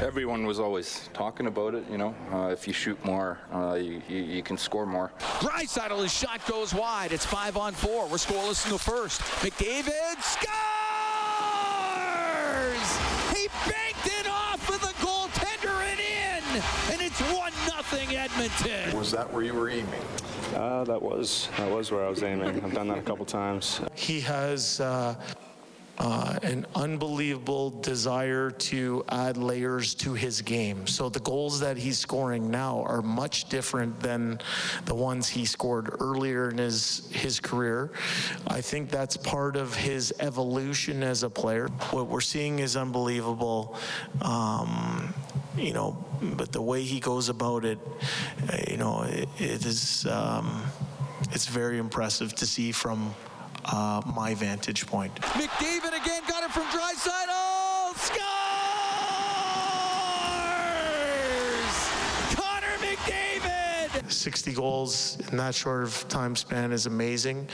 Everyone 0.00 0.44
was 0.44 0.58
always 0.58 1.08
talking 1.12 1.46
about 1.46 1.74
it, 1.74 1.84
you 1.88 1.96
know. 1.98 2.14
Uh, 2.32 2.48
if 2.48 2.66
you 2.66 2.72
shoot 2.74 3.02
more, 3.04 3.38
uh, 3.52 3.74
you, 3.74 4.02
you, 4.08 4.18
you 4.18 4.42
can 4.42 4.58
score 4.58 4.86
more. 4.86 5.12
Draisaitl, 5.38 6.02
his 6.02 6.12
shot 6.12 6.44
goes 6.46 6.74
wide. 6.74 7.12
It's 7.12 7.24
five 7.24 7.56
on 7.56 7.72
four. 7.72 8.06
We're 8.08 8.16
scoreless 8.16 8.66
in 8.66 8.72
the 8.72 8.78
first. 8.78 9.20
McDavid 9.40 10.20
scores! 10.20 10.48
He 13.38 13.48
banked 13.70 14.06
it 14.06 14.28
off 14.28 14.68
of 14.68 14.80
the 14.80 14.94
goaltender 15.04 15.84
and 15.84 16.00
in, 16.00 16.62
and 16.92 17.00
it's 17.00 17.20
one 17.32 17.52
nothing 17.68 18.16
Edmonton. 18.16 18.96
Was 18.98 19.12
that 19.12 19.32
where 19.32 19.44
you 19.44 19.54
were 19.54 19.70
aiming? 19.70 20.02
Uh, 20.54 20.82
that 20.84 21.00
was 21.00 21.48
that 21.56 21.70
was 21.70 21.92
where 21.92 22.04
I 22.04 22.08
was 22.10 22.22
aiming. 22.22 22.62
I've 22.64 22.74
done 22.74 22.88
that 22.88 22.98
a 22.98 23.02
couple 23.02 23.24
times. 23.24 23.80
He 23.94 24.20
has 24.20 24.80
uh, 25.98 26.38
an 26.42 26.66
unbelievable 26.74 27.70
desire 27.70 28.50
to 28.50 29.04
add 29.08 29.36
layers 29.36 29.94
to 29.94 30.14
his 30.14 30.42
game. 30.42 30.86
So 30.86 31.08
the 31.08 31.20
goals 31.20 31.60
that 31.60 31.76
he's 31.76 31.98
scoring 31.98 32.50
now 32.50 32.82
are 32.82 33.02
much 33.02 33.48
different 33.48 34.00
than 34.00 34.40
the 34.86 34.94
ones 34.94 35.28
he 35.28 35.44
scored 35.44 35.94
earlier 36.00 36.50
in 36.50 36.58
his 36.58 37.08
his 37.12 37.38
career. 37.38 37.92
I 38.48 38.60
think 38.60 38.90
that's 38.90 39.16
part 39.16 39.56
of 39.56 39.74
his 39.74 40.12
evolution 40.20 41.02
as 41.02 41.22
a 41.22 41.30
player. 41.30 41.68
What 41.90 42.08
we're 42.08 42.20
seeing 42.20 42.58
is 42.58 42.76
unbelievable. 42.76 43.76
Um, 44.22 45.14
you 45.56 45.72
know, 45.72 46.04
but 46.20 46.50
the 46.50 46.62
way 46.62 46.82
he 46.82 46.98
goes 46.98 47.28
about 47.28 47.64
it, 47.64 47.78
uh, 48.52 48.56
you 48.68 48.76
know, 48.76 49.02
it, 49.02 49.28
it 49.38 49.64
is 49.64 50.06
um, 50.06 50.64
it's 51.30 51.46
very 51.46 51.78
impressive 51.78 52.34
to 52.34 52.46
see 52.46 52.72
from 52.72 53.14
uh, 53.64 54.00
my 54.14 54.34
vantage 54.34 54.86
point. 54.86 55.14
McDavid 55.20 55.94
again 56.00 56.22
got 56.28 56.42
it 56.44 56.50
from 56.50 56.64
Draisaitl. 56.64 57.94
Scores! 57.96 58.24
Connor 62.36 62.76
McDavid. 62.78 64.10
60 64.24 64.54
goals 64.54 65.18
in 65.30 65.36
that 65.36 65.54
short 65.54 65.82
of 65.82 66.08
time 66.08 66.34
span 66.34 66.72
is 66.72 66.86
amazing. 66.86 67.46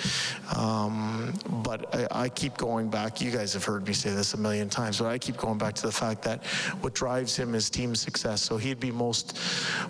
Um, 0.57 1.35
but 1.65 1.93
I, 1.93 2.27
I 2.27 2.29
keep 2.29 2.57
going 2.57 2.89
back. 2.89 3.21
You 3.21 3.33
guys 3.33 3.53
have 3.55 3.65
heard 3.65 3.85
me 3.89 3.93
say 3.93 4.11
this 4.11 4.35
a 4.35 4.37
million 4.37 4.69
times, 4.69 5.01
but 5.01 5.07
I 5.07 5.19
keep 5.19 5.37
going 5.37 5.59
back 5.59 5.75
to 5.75 5.83
the 5.83 5.91
fact 5.91 6.23
that 6.23 6.45
what 6.81 6.95
drives 6.95 7.37
him 7.37 7.57
is 7.57 7.71
team 7.71 7.97
success. 7.97 8.41
So 8.41 8.57
he'd 8.57 8.79
be 8.79 8.93
most 8.93 9.37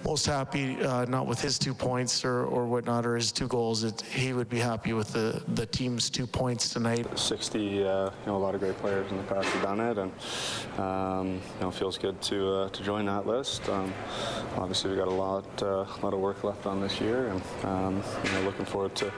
most 0.06 0.25
happy 0.25 0.83
uh, 0.83 1.05
not 1.05 1.27
with 1.27 1.39
his 1.39 1.58
two 1.58 1.75
points 1.75 2.25
or, 2.25 2.45
or 2.47 2.64
whatnot 2.67 3.05
or 3.05 3.14
his 3.14 3.31
two 3.31 3.47
goals. 3.47 3.84
It, 3.84 4.01
he 4.01 4.33
would 4.33 4.48
be 4.48 4.58
happy 4.58 4.95
with 4.95 5.12
the, 5.12 5.42
the 5.48 5.67
team's 5.67 6.08
two 6.08 6.27
points 6.27 6.70
tonight. 6.70 7.06
60, 7.19 7.84
uh, 7.84 8.05
you 8.05 8.11
know, 8.27 8.36
a 8.36 8.39
lot 8.39 8.55
of 8.55 8.61
great 8.62 8.78
players 8.78 9.11
in 9.11 9.19
the 9.19 9.23
past 9.25 9.48
have 9.48 9.62
done 9.62 9.81
it, 9.81 9.98
and 9.98 10.11
um, 10.81 11.28
you 11.28 11.61
know, 11.61 11.70
feels 11.70 11.98
good 11.98 12.19
to 12.23 12.51
uh, 12.55 12.69
to 12.70 12.83
join 12.83 13.05
that 13.05 13.27
list. 13.27 13.69
Um, 13.69 13.92
obviously, 14.56 14.91
we 14.91 14.97
got 14.97 15.08
a 15.08 15.11
lot 15.11 15.62
uh, 15.62 15.84
lot 16.03 16.14
of 16.14 16.20
work 16.20 16.42
left 16.42 16.67
on 16.67 16.70
this 16.79 17.01
year, 17.01 17.29
and 17.29 17.43
um, 17.65 18.03
you 18.23 18.33
know, 18.33 18.43
looking 18.43 18.67
forward 18.67 18.95
to 18.97 19.11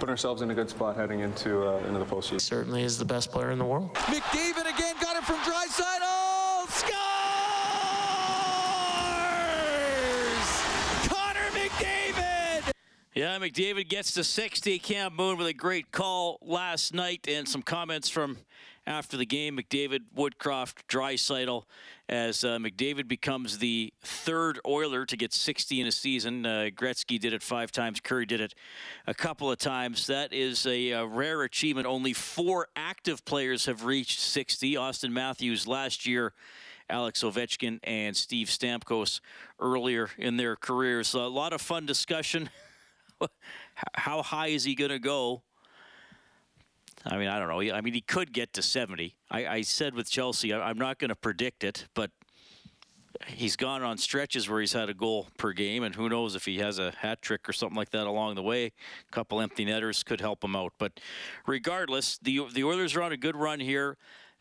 putting 0.00 0.08
ourselves 0.10 0.40
in 0.40 0.50
a 0.50 0.54
good 0.54 0.70
spot 0.70 0.96
heading 0.96 1.20
into 1.20 1.68
uh, 1.68 1.76
into 1.86 1.98
the 1.98 2.06
postseason. 2.06 2.40
Certainly 2.40 2.82
is 2.82 2.96
the 2.96 3.04
best 3.04 3.30
player 3.30 3.50
in 3.50 3.58
the 3.58 3.66
world. 3.66 3.92
McDavid 3.94 4.62
again 4.74 4.96
got 5.00 5.16
it 5.16 5.24
from 5.24 5.36
Draisaitl. 5.40 6.68
Scores! 6.68 6.96
Connor 11.08 11.50
McDavid. 11.52 12.72
Yeah, 13.14 13.38
McDavid 13.38 13.88
gets 13.88 14.12
to 14.12 14.24
60. 14.24 14.78
Cam 14.78 15.14
Moon 15.14 15.36
with 15.38 15.46
a 15.46 15.54
great 15.54 15.92
call 15.92 16.38
last 16.42 16.92
night 16.94 17.26
and 17.28 17.46
some 17.46 17.62
comments 17.62 18.08
from 18.08 18.38
after 18.86 19.16
the 19.16 19.26
game. 19.26 19.56
McDavid, 19.58 20.00
Woodcroft, 20.16 20.84
Draisaitl, 20.88 21.64
as 22.08 22.44
uh, 22.44 22.58
McDavid 22.58 23.08
becomes 23.08 23.58
the 23.58 23.92
third 24.02 24.60
Oiler 24.66 25.04
to 25.06 25.16
get 25.16 25.32
60 25.32 25.80
in 25.80 25.86
a 25.86 25.92
season. 25.92 26.46
Uh, 26.46 26.70
Gretzky 26.74 27.18
did 27.18 27.32
it 27.32 27.42
five 27.42 27.72
times. 27.72 28.00
Kurri 28.00 28.26
did 28.26 28.40
it 28.40 28.54
a 29.06 29.14
couple 29.14 29.50
of 29.50 29.58
times. 29.58 30.06
That 30.06 30.32
is 30.32 30.66
a, 30.66 30.90
a 30.90 31.06
rare 31.06 31.42
achievement. 31.42 31.86
Only 31.86 32.12
four 32.12 32.68
active 32.76 33.24
players 33.24 33.66
have 33.66 33.84
reached 33.84 34.20
60. 34.20 34.74
Auston 34.74 35.10
Matthews 35.10 35.66
last 35.66 36.06
year. 36.06 36.32
Alex 36.88 37.24
Ovechkin 37.24 37.80
and 37.82 38.16
Steve 38.16 38.46
Stamkos 38.46 39.20
earlier 39.58 40.08
in 40.18 40.36
their 40.36 40.54
careers. 40.54 41.08
So 41.08 41.26
a 41.26 41.28
lot 41.28 41.52
of 41.52 41.60
fun 41.60 41.84
discussion. 41.84 42.48
How 43.94 44.22
high 44.22 44.48
is 44.48 44.64
he 44.64 44.74
going 44.74 44.90
to 44.90 44.98
go? 44.98 45.42
I 47.06 47.16
mean, 47.18 47.28
I 47.28 47.38
don't 47.38 47.48
know. 47.48 47.74
I 47.74 47.80
mean, 47.80 47.94
he 47.94 48.00
could 48.00 48.32
get 48.32 48.52
to 48.54 48.62
70. 48.62 49.14
I, 49.30 49.46
I 49.46 49.62
said 49.62 49.94
with 49.94 50.10
Chelsea, 50.10 50.52
I, 50.52 50.68
I'm 50.68 50.78
not 50.78 50.98
going 50.98 51.10
to 51.10 51.16
predict 51.16 51.62
it, 51.62 51.86
but 51.94 52.10
he's 53.26 53.56
gone 53.56 53.82
on 53.82 53.96
stretches 53.98 54.48
where 54.48 54.60
he's 54.60 54.72
had 54.72 54.88
a 54.88 54.94
goal 54.94 55.28
per 55.38 55.52
game, 55.52 55.82
and 55.82 55.94
who 55.94 56.08
knows 56.08 56.34
if 56.34 56.44
he 56.44 56.58
has 56.58 56.78
a 56.78 56.92
hat 56.98 57.22
trick 57.22 57.48
or 57.48 57.52
something 57.52 57.76
like 57.76 57.90
that 57.90 58.06
along 58.06 58.34
the 58.34 58.42
way. 58.42 58.66
A 58.66 59.12
couple 59.12 59.40
empty 59.40 59.64
netters 59.64 60.02
could 60.02 60.20
help 60.20 60.42
him 60.42 60.56
out. 60.56 60.72
But 60.78 61.00
regardless, 61.46 62.18
the 62.18 62.46
the 62.52 62.64
Oilers 62.64 62.96
are 62.96 63.02
on 63.02 63.12
a 63.12 63.16
good 63.16 63.36
run 63.36 63.60
here. 63.60 63.96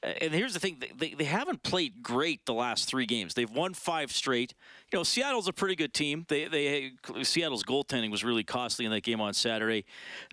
And 0.06 0.34
here's 0.34 0.54
the 0.54 0.60
thing: 0.60 0.84
they, 0.98 1.16
they 1.16 1.24
haven't 1.24 1.64
played 1.64 2.04
great 2.04 2.46
the 2.46 2.54
last 2.54 2.88
three 2.88 3.08
games. 3.08 3.34
They've 3.34 3.50
won 3.50 3.74
five 3.74 4.12
straight. 4.12 4.54
You 4.92 5.00
know, 5.00 5.04
Seattle's 5.04 5.48
a 5.48 5.54
pretty 5.54 5.76
good 5.76 5.94
team. 5.94 6.26
They 6.28 6.46
they 6.46 6.92
Seattle's 7.24 7.64
goaltending 7.64 8.12
was 8.12 8.24
really 8.24 8.44
costly 8.44 8.86
in 8.86 8.92
that 8.92 9.02
game 9.02 9.20
on 9.20 9.34
Saturday. 9.34 9.84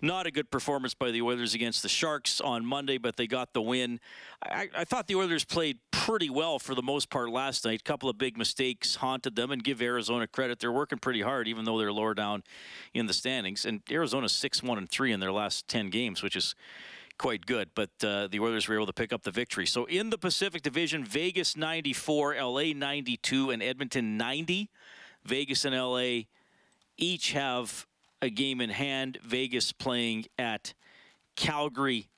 Not 0.01 0.27
a 0.27 0.31
good 0.31 0.51
performance 0.51 0.93
by 0.93 1.09
the 1.09 1.23
Oilers 1.23 1.55
against 1.55 1.81
the 1.81 1.89
Sharks 1.89 2.39
on 2.39 2.65
Monday, 2.65 2.99
but 2.99 3.15
they 3.15 3.25
got 3.25 3.53
the 3.53 3.61
win. 3.63 3.99
I, 4.43 4.69
I 4.77 4.83
thought 4.83 5.07
the 5.07 5.15
Oilers 5.15 5.43
played 5.43 5.79
pretty 5.91 6.29
well 6.29 6.59
for 6.59 6.75
the 6.75 6.83
most 6.83 7.09
part 7.09 7.31
last 7.31 7.65
night. 7.65 7.79
A 7.79 7.83
couple 7.83 8.09
of 8.09 8.17
big 8.17 8.37
mistakes 8.37 8.95
haunted 8.95 9.35
them, 9.35 9.49
and 9.49 9.63
give 9.63 9.81
Arizona 9.81 10.27
credit. 10.27 10.59
They're 10.59 10.71
working 10.71 10.99
pretty 10.99 11.21
hard, 11.21 11.47
even 11.47 11.65
though 11.65 11.79
they're 11.79 11.93
lower 11.93 12.13
down 12.13 12.43
in 12.93 13.07
the 13.07 13.13
standings. 13.13 13.65
And 13.65 13.81
Arizona's 13.89 14.33
six 14.33 14.61
one 14.61 14.77
and 14.77 14.87
three 14.87 15.11
in 15.11 15.19
their 15.19 15.31
last 15.31 15.67
ten 15.67 15.89
games, 15.89 16.21
which 16.21 16.35
is 16.35 16.53
quite 17.23 17.45
good, 17.45 17.69
but 17.73 17.89
uh, 18.03 18.27
the 18.27 18.37
Oilers 18.41 18.67
were 18.67 18.75
able 18.75 18.85
to 18.85 18.91
pick 18.91 19.13
up 19.13 19.23
the 19.23 19.31
victory. 19.31 19.65
So 19.65 19.85
in 19.85 20.09
the 20.09 20.17
Pacific 20.17 20.61
Division, 20.61 21.05
Vegas 21.05 21.55
94, 21.55 22.35
LA 22.35 22.73
92, 22.75 23.49
and 23.49 23.63
Edmonton 23.63 24.17
90. 24.17 24.69
Vegas 25.23 25.63
and 25.63 25.73
LA 25.73 26.23
each 26.97 27.31
have 27.31 27.87
a 28.21 28.29
game 28.29 28.59
in 28.59 28.69
hand. 28.69 29.19
Vegas 29.23 29.71
playing 29.71 30.25
at 30.37 30.73
Calgary 31.37 32.09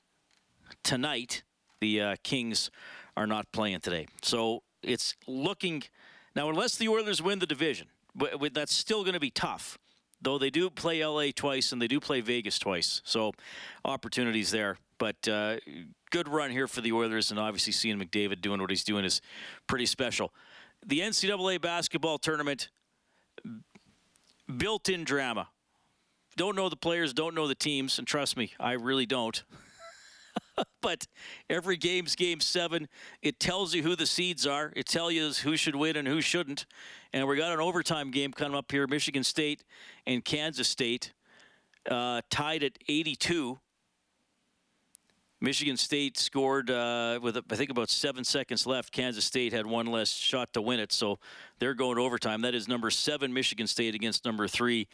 tonight. 0.82 1.44
The 1.78 2.00
uh, 2.00 2.16
Kings 2.24 2.72
are 3.16 3.28
not 3.28 3.52
playing 3.52 3.78
today. 3.78 4.08
So 4.22 4.64
it's 4.82 5.14
looking 5.28 5.84
now, 6.34 6.50
unless 6.50 6.74
the 6.74 6.88
Oilers 6.88 7.22
win 7.22 7.38
the 7.38 7.46
division, 7.46 7.86
that's 8.52 8.74
still 8.74 9.04
going 9.04 9.14
to 9.14 9.20
be 9.20 9.30
tough. 9.30 9.78
Though 10.20 10.36
they 10.36 10.50
do 10.50 10.68
play 10.68 11.06
LA 11.06 11.26
twice 11.34 11.70
and 11.70 11.80
they 11.80 11.86
do 11.86 12.00
play 12.00 12.20
Vegas 12.22 12.58
twice. 12.58 13.02
So 13.04 13.32
opportunities 13.84 14.50
there. 14.50 14.78
But 14.98 15.28
uh, 15.28 15.56
good 16.10 16.28
run 16.28 16.50
here 16.50 16.66
for 16.66 16.80
the 16.80 16.92
Oilers, 16.92 17.30
and 17.30 17.38
obviously 17.38 17.72
seeing 17.72 17.98
McDavid 17.98 18.40
doing 18.40 18.60
what 18.60 18.70
he's 18.70 18.84
doing 18.84 19.04
is 19.04 19.20
pretty 19.66 19.86
special. 19.86 20.32
The 20.84 21.00
NCAA 21.00 21.60
basketball 21.60 22.18
tournament, 22.18 22.70
built 24.56 24.88
in 24.88 25.04
drama. 25.04 25.48
Don't 26.36 26.56
know 26.56 26.68
the 26.68 26.76
players, 26.76 27.12
don't 27.12 27.34
know 27.34 27.46
the 27.46 27.54
teams, 27.54 27.98
and 27.98 28.06
trust 28.06 28.36
me, 28.36 28.52
I 28.60 28.72
really 28.72 29.06
don't. 29.06 29.42
but 30.82 31.06
every 31.48 31.76
game's 31.76 32.14
game 32.14 32.40
seven. 32.40 32.88
It 33.22 33.40
tells 33.40 33.74
you 33.74 33.82
who 33.82 33.96
the 33.96 34.06
seeds 34.06 34.46
are. 34.46 34.72
It 34.76 34.86
tells 34.86 35.12
you 35.12 35.30
who 35.30 35.56
should 35.56 35.76
win 35.76 35.96
and 35.96 36.06
who 36.06 36.20
shouldn't. 36.20 36.66
And 37.12 37.26
we 37.26 37.36
got 37.36 37.52
an 37.52 37.60
overtime 37.60 38.10
game 38.10 38.32
coming 38.32 38.56
up 38.56 38.70
here: 38.70 38.86
Michigan 38.86 39.24
State 39.24 39.64
and 40.06 40.24
Kansas 40.24 40.68
State, 40.68 41.14
uh, 41.90 42.20
tied 42.30 42.62
at 42.62 42.78
82. 42.88 43.58
Michigan 45.40 45.76
State 45.76 46.16
scored 46.18 46.70
uh, 46.70 47.18
with 47.22 47.36
I 47.50 47.56
think 47.56 47.70
about 47.70 47.90
seven 47.90 48.24
seconds 48.24 48.66
left. 48.66 48.90
Kansas 48.90 49.24
State 49.24 49.52
had 49.52 49.66
one 49.66 49.86
less 49.86 50.08
shot 50.08 50.52
to 50.54 50.62
win 50.62 50.80
it, 50.80 50.92
so 50.92 51.18
they're 51.58 51.74
going 51.74 51.98
overtime. 51.98 52.40
That 52.40 52.54
is 52.54 52.68
number 52.68 52.90
seven 52.90 53.32
Michigan 53.32 53.66
State 53.66 53.94
against 53.94 54.24
number 54.24 54.48
three 54.48 54.88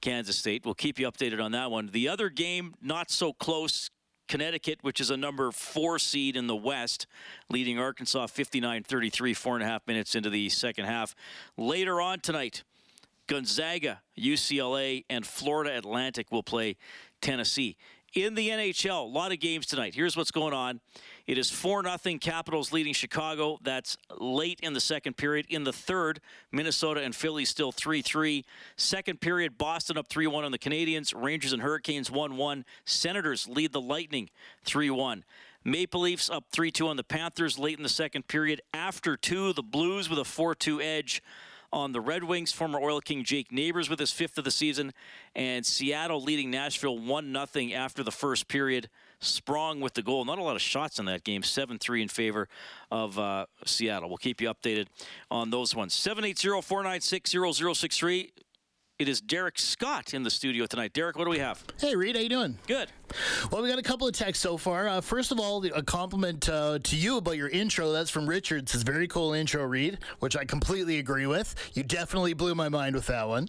Kansas 0.00 0.36
State. 0.36 0.64
We'll 0.64 0.74
keep 0.74 1.00
you 1.00 1.10
updated 1.10 1.42
on 1.42 1.52
that 1.52 1.72
one. 1.72 1.88
The 1.92 2.08
other 2.08 2.28
game, 2.28 2.74
not 2.80 3.10
so 3.10 3.32
close. 3.32 3.90
Connecticut, 4.28 4.78
which 4.82 5.00
is 5.00 5.10
a 5.10 5.16
number 5.16 5.50
four 5.50 5.98
seed 5.98 6.36
in 6.36 6.46
the 6.46 6.54
West, 6.54 7.08
leading 7.48 7.80
Arkansas 7.80 8.28
59 8.28 8.84
33, 8.84 9.34
four 9.34 9.56
and 9.56 9.64
a 9.64 9.66
half 9.66 9.84
minutes 9.88 10.14
into 10.14 10.30
the 10.30 10.48
second 10.50 10.84
half. 10.84 11.16
Later 11.56 12.00
on 12.00 12.20
tonight, 12.20 12.62
Gonzaga, 13.26 14.02
UCLA, 14.16 15.04
and 15.10 15.26
Florida 15.26 15.76
Atlantic 15.76 16.30
will 16.30 16.44
play 16.44 16.76
Tennessee. 17.20 17.76
In 18.12 18.34
the 18.34 18.48
NHL, 18.48 19.04
a 19.04 19.06
lot 19.06 19.30
of 19.30 19.38
games 19.38 19.66
tonight. 19.66 19.94
Here's 19.94 20.16
what's 20.16 20.32
going 20.32 20.52
on. 20.52 20.80
It 21.28 21.38
is 21.38 21.48
4 21.48 21.84
0 21.84 22.18
Capitals 22.18 22.72
leading 22.72 22.92
Chicago. 22.92 23.60
That's 23.62 23.96
late 24.18 24.58
in 24.64 24.72
the 24.72 24.80
second 24.80 25.16
period. 25.16 25.46
In 25.48 25.62
the 25.62 25.72
third, 25.72 26.20
Minnesota 26.50 27.02
and 27.02 27.14
Philly 27.14 27.44
still 27.44 27.70
3 27.70 28.02
3. 28.02 28.44
Second 28.74 29.20
period, 29.20 29.56
Boston 29.56 29.96
up 29.96 30.08
3 30.08 30.26
1 30.26 30.44
on 30.44 30.50
the 30.50 30.58
Canadiens. 30.58 31.14
Rangers 31.14 31.52
and 31.52 31.62
Hurricanes 31.62 32.10
1 32.10 32.36
1. 32.36 32.64
Senators 32.84 33.46
lead 33.46 33.72
the 33.72 33.80
Lightning 33.80 34.28
3 34.64 34.90
1. 34.90 35.24
Maple 35.62 36.00
Leafs 36.00 36.28
up 36.28 36.46
3 36.50 36.72
2 36.72 36.88
on 36.88 36.96
the 36.96 37.04
Panthers 37.04 37.60
late 37.60 37.76
in 37.76 37.84
the 37.84 37.88
second 37.88 38.26
period. 38.26 38.60
After 38.74 39.16
two, 39.16 39.52
the 39.52 39.62
Blues 39.62 40.10
with 40.10 40.18
a 40.18 40.24
4 40.24 40.56
2 40.56 40.80
edge 40.80 41.22
on 41.72 41.92
the 41.92 42.00
Red 42.00 42.24
Wings. 42.24 42.52
Former 42.52 42.80
Oil 42.80 43.00
King 43.00 43.24
Jake 43.24 43.52
Neighbors 43.52 43.88
with 43.88 43.98
his 43.98 44.10
fifth 44.12 44.38
of 44.38 44.44
the 44.44 44.50
season, 44.50 44.92
and 45.34 45.64
Seattle 45.64 46.22
leading 46.22 46.50
Nashville 46.50 46.98
1 46.98 47.46
0 47.52 47.70
after 47.74 48.02
the 48.02 48.12
first 48.12 48.48
period. 48.48 48.88
Sprong 49.20 49.80
with 49.80 49.94
the 49.94 50.02
goal. 50.02 50.24
Not 50.24 50.38
a 50.38 50.42
lot 50.42 50.56
of 50.56 50.62
shots 50.62 50.98
in 50.98 51.04
that 51.04 51.24
game. 51.24 51.42
7 51.42 51.78
3 51.78 52.02
in 52.02 52.08
favor 52.08 52.48
of 52.90 53.18
uh, 53.18 53.46
Seattle. 53.66 54.08
We'll 54.08 54.18
keep 54.18 54.40
you 54.40 54.48
updated 54.52 54.86
on 55.30 55.50
those 55.50 55.74
ones. 55.74 55.92
780 55.94 56.62
496 56.62 57.30
0063. 57.30 58.32
It 59.00 59.08
is 59.08 59.22
Derek 59.22 59.58
Scott 59.58 60.12
in 60.12 60.24
the 60.24 60.30
studio 60.30 60.66
tonight. 60.66 60.92
Derek, 60.92 61.16
what 61.16 61.24
do 61.24 61.30
we 61.30 61.38
have? 61.38 61.64
Hey, 61.80 61.96
Reid, 61.96 62.16
how 62.16 62.20
you 62.20 62.28
doing? 62.28 62.58
Good. 62.66 62.90
Well, 63.50 63.62
we 63.62 63.70
got 63.70 63.78
a 63.78 63.82
couple 63.82 64.06
of 64.06 64.12
texts 64.12 64.42
so 64.42 64.58
far. 64.58 64.88
Uh, 64.88 65.00
first 65.00 65.32
of 65.32 65.40
all, 65.40 65.64
a 65.64 65.82
compliment 65.82 66.46
uh, 66.50 66.80
to 66.80 66.96
you 66.96 67.16
about 67.16 67.38
your 67.38 67.48
intro. 67.48 67.92
That's 67.92 68.10
from 68.10 68.28
Richard. 68.28 68.64
It's 68.64 68.74
a 68.74 68.84
very 68.84 69.08
cool 69.08 69.32
intro, 69.32 69.64
Reid, 69.64 70.00
which 70.18 70.36
I 70.36 70.44
completely 70.44 70.98
agree 70.98 71.26
with. 71.26 71.54
You 71.72 71.82
definitely 71.82 72.34
blew 72.34 72.54
my 72.54 72.68
mind 72.68 72.94
with 72.94 73.06
that 73.06 73.26
one. 73.26 73.48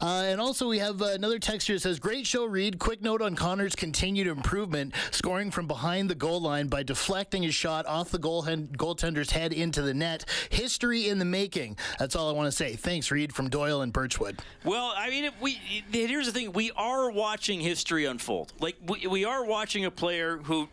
Uh, 0.00 0.24
and 0.26 0.40
also, 0.40 0.68
we 0.68 0.78
have 0.78 1.00
uh, 1.02 1.06
another 1.06 1.38
text 1.38 1.66
here 1.66 1.76
that 1.76 1.80
says, 1.80 1.98
Great 1.98 2.26
show, 2.26 2.44
Reid. 2.44 2.78
Quick 2.78 3.02
note 3.02 3.22
on 3.22 3.34
Connor's 3.34 3.74
continued 3.74 4.26
improvement, 4.26 4.94
scoring 5.10 5.50
from 5.50 5.66
behind 5.66 6.08
the 6.08 6.14
goal 6.14 6.40
line 6.40 6.68
by 6.68 6.82
deflecting 6.82 7.42
his 7.42 7.54
shot 7.54 7.86
off 7.86 8.10
the 8.10 8.18
goal 8.18 8.42
goaltender's 8.42 9.30
head 9.30 9.52
into 9.52 9.82
the 9.82 9.94
net. 9.94 10.24
History 10.50 11.08
in 11.08 11.18
the 11.18 11.24
making. 11.24 11.76
That's 11.98 12.16
all 12.16 12.28
I 12.28 12.32
want 12.32 12.46
to 12.46 12.52
say. 12.52 12.74
Thanks, 12.74 13.10
Reid, 13.10 13.34
from 13.34 13.48
Doyle 13.48 13.82
and 13.82 13.92
Birchwood. 13.92 14.40
Well, 14.64 14.92
I 14.96 15.10
mean, 15.10 15.30
we 15.40 15.60
here's 15.92 16.26
the 16.26 16.32
thing. 16.32 16.52
We 16.52 16.70
are 16.72 17.10
watching 17.10 17.60
history 17.60 18.04
unfold. 18.06 18.52
Like, 18.60 18.76
we, 18.86 19.06
we 19.06 19.24
are 19.24 19.44
watching 19.44 19.84
a 19.84 19.90
player 19.90 20.38
who 20.38 20.68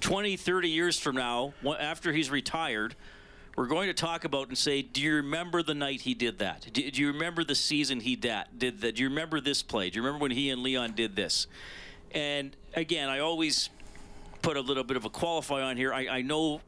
20, 0.00 0.36
30 0.36 0.68
years 0.68 0.98
from 0.98 1.16
now, 1.16 1.52
after 1.78 2.12
he's 2.12 2.30
retired, 2.30 2.94
we're 3.56 3.66
going 3.66 3.88
to 3.88 3.94
talk 3.94 4.24
about 4.24 4.48
and 4.48 4.56
say, 4.56 4.82
do 4.82 5.00
you 5.00 5.16
remember 5.16 5.62
the 5.62 5.74
night 5.74 6.02
he 6.02 6.14
did 6.14 6.38
that? 6.38 6.66
Do, 6.72 6.90
do 6.90 7.00
you 7.00 7.08
remember 7.08 7.44
the 7.44 7.54
season 7.54 8.00
he 8.00 8.16
dat, 8.16 8.58
did 8.58 8.80
that? 8.80 8.96
Do 8.96 9.02
you 9.02 9.08
remember 9.08 9.40
this 9.40 9.62
play? 9.62 9.90
Do 9.90 9.96
you 9.96 10.02
remember 10.02 10.22
when 10.22 10.30
he 10.30 10.50
and 10.50 10.62
Leon 10.62 10.92
did 10.92 11.16
this? 11.16 11.46
And 12.12 12.56
again, 12.74 13.08
I 13.08 13.20
always 13.20 13.70
put 14.42 14.56
a 14.56 14.60
little 14.60 14.84
bit 14.84 14.96
of 14.96 15.04
a 15.04 15.10
qualify 15.10 15.62
on 15.62 15.76
here. 15.76 15.92
I, 15.92 16.08
I 16.08 16.22
know 16.22 16.60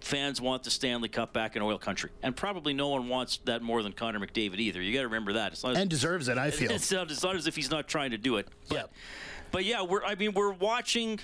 fans 0.00 0.40
want 0.40 0.64
the 0.64 0.70
Stanley 0.70 1.08
Cup 1.08 1.32
back 1.32 1.56
in 1.56 1.62
oil 1.62 1.78
country, 1.78 2.10
and 2.22 2.34
probably 2.34 2.72
no 2.72 2.88
one 2.88 3.08
wants 3.08 3.38
that 3.44 3.62
more 3.62 3.82
than 3.82 3.92
Connor 3.92 4.18
McDavid 4.18 4.58
either. 4.58 4.80
You 4.80 4.92
got 4.92 5.00
to 5.00 5.08
remember 5.08 5.34
that. 5.34 5.52
As, 5.52 5.64
and 5.64 5.90
deserves 5.90 6.28
it. 6.28 6.38
I 6.38 6.50
feel 6.50 6.70
it's 6.70 6.90
not, 6.90 7.10
it's 7.10 7.22
not 7.22 7.36
as 7.36 7.46
if 7.46 7.56
he's 7.56 7.70
not 7.70 7.88
trying 7.88 8.10
to 8.12 8.18
do 8.18 8.36
it. 8.36 8.48
But, 8.68 8.76
yeah. 8.76 8.84
But 9.50 9.64
yeah, 9.64 9.82
we're. 9.82 10.04
I 10.04 10.14
mean, 10.14 10.32
we're 10.32 10.52
watching 10.52 11.20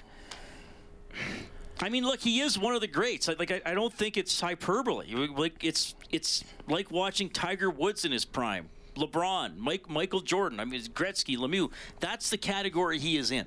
I 1.80 1.88
mean, 1.88 2.04
look, 2.04 2.20
he 2.20 2.40
is 2.40 2.58
one 2.58 2.74
of 2.74 2.80
the 2.80 2.86
greats. 2.86 3.28
Like, 3.28 3.50
I, 3.50 3.60
I 3.66 3.74
don't 3.74 3.92
think 3.92 4.16
it's 4.16 4.40
hyperbole. 4.40 5.14
Like, 5.36 5.62
it's 5.62 5.94
it's 6.10 6.44
like 6.68 6.90
watching 6.90 7.28
Tiger 7.28 7.70
Woods 7.70 8.04
in 8.04 8.12
his 8.12 8.24
prime, 8.24 8.70
LeBron, 8.96 9.56
Mike, 9.58 9.88
Michael 9.88 10.20
Jordan. 10.20 10.58
I 10.58 10.64
mean, 10.64 10.80
Gretzky, 10.82 11.36
Lemieux. 11.36 11.70
That's 12.00 12.30
the 12.30 12.38
category 12.38 12.98
he 12.98 13.16
is 13.16 13.30
in. 13.30 13.46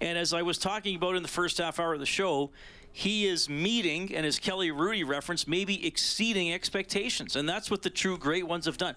And 0.00 0.18
as 0.18 0.34
I 0.34 0.42
was 0.42 0.58
talking 0.58 0.96
about 0.96 1.14
in 1.14 1.22
the 1.22 1.28
first 1.28 1.58
half 1.58 1.78
hour 1.78 1.94
of 1.94 2.00
the 2.00 2.06
show, 2.06 2.50
he 2.92 3.26
is 3.26 3.48
meeting, 3.48 4.14
and 4.14 4.26
as 4.26 4.38
Kelly 4.38 4.70
Rudy 4.70 5.04
referenced, 5.04 5.46
maybe 5.46 5.86
exceeding 5.86 6.52
expectations. 6.52 7.36
And 7.36 7.48
that's 7.48 7.70
what 7.70 7.82
the 7.82 7.90
true 7.90 8.18
great 8.18 8.46
ones 8.46 8.66
have 8.66 8.76
done. 8.76 8.96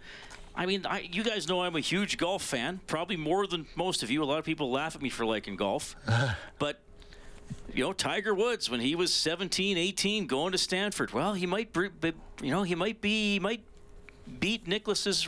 I 0.55 0.65
mean, 0.65 0.85
I, 0.85 1.07
you 1.11 1.23
guys 1.23 1.47
know 1.47 1.61
I'm 1.61 1.75
a 1.75 1.81
huge 1.81 2.17
golf 2.17 2.41
fan, 2.41 2.79
probably 2.87 3.17
more 3.17 3.45
than 3.45 3.67
most 3.75 4.03
of 4.03 4.09
you. 4.09 4.23
A 4.23 4.25
lot 4.25 4.39
of 4.39 4.45
people 4.45 4.71
laugh 4.71 4.95
at 4.95 5.01
me 5.01 5.09
for 5.09 5.25
liking 5.25 5.55
golf. 5.55 5.95
but 6.59 6.79
you 7.73 7.83
know, 7.83 7.93
Tiger 7.93 8.33
Woods 8.33 8.69
when 8.69 8.79
he 8.79 8.95
was 8.95 9.13
17, 9.13 9.77
18, 9.77 10.27
going 10.27 10.51
to 10.53 10.57
Stanford. 10.57 11.11
Well, 11.11 11.33
he 11.33 11.45
might, 11.45 11.75
you 12.41 12.51
know, 12.51 12.63
he 12.63 12.75
might 12.75 13.01
be, 13.01 13.33
he 13.33 13.39
might 13.39 13.63
beat 14.39 14.67
Nicklaus's. 14.67 15.27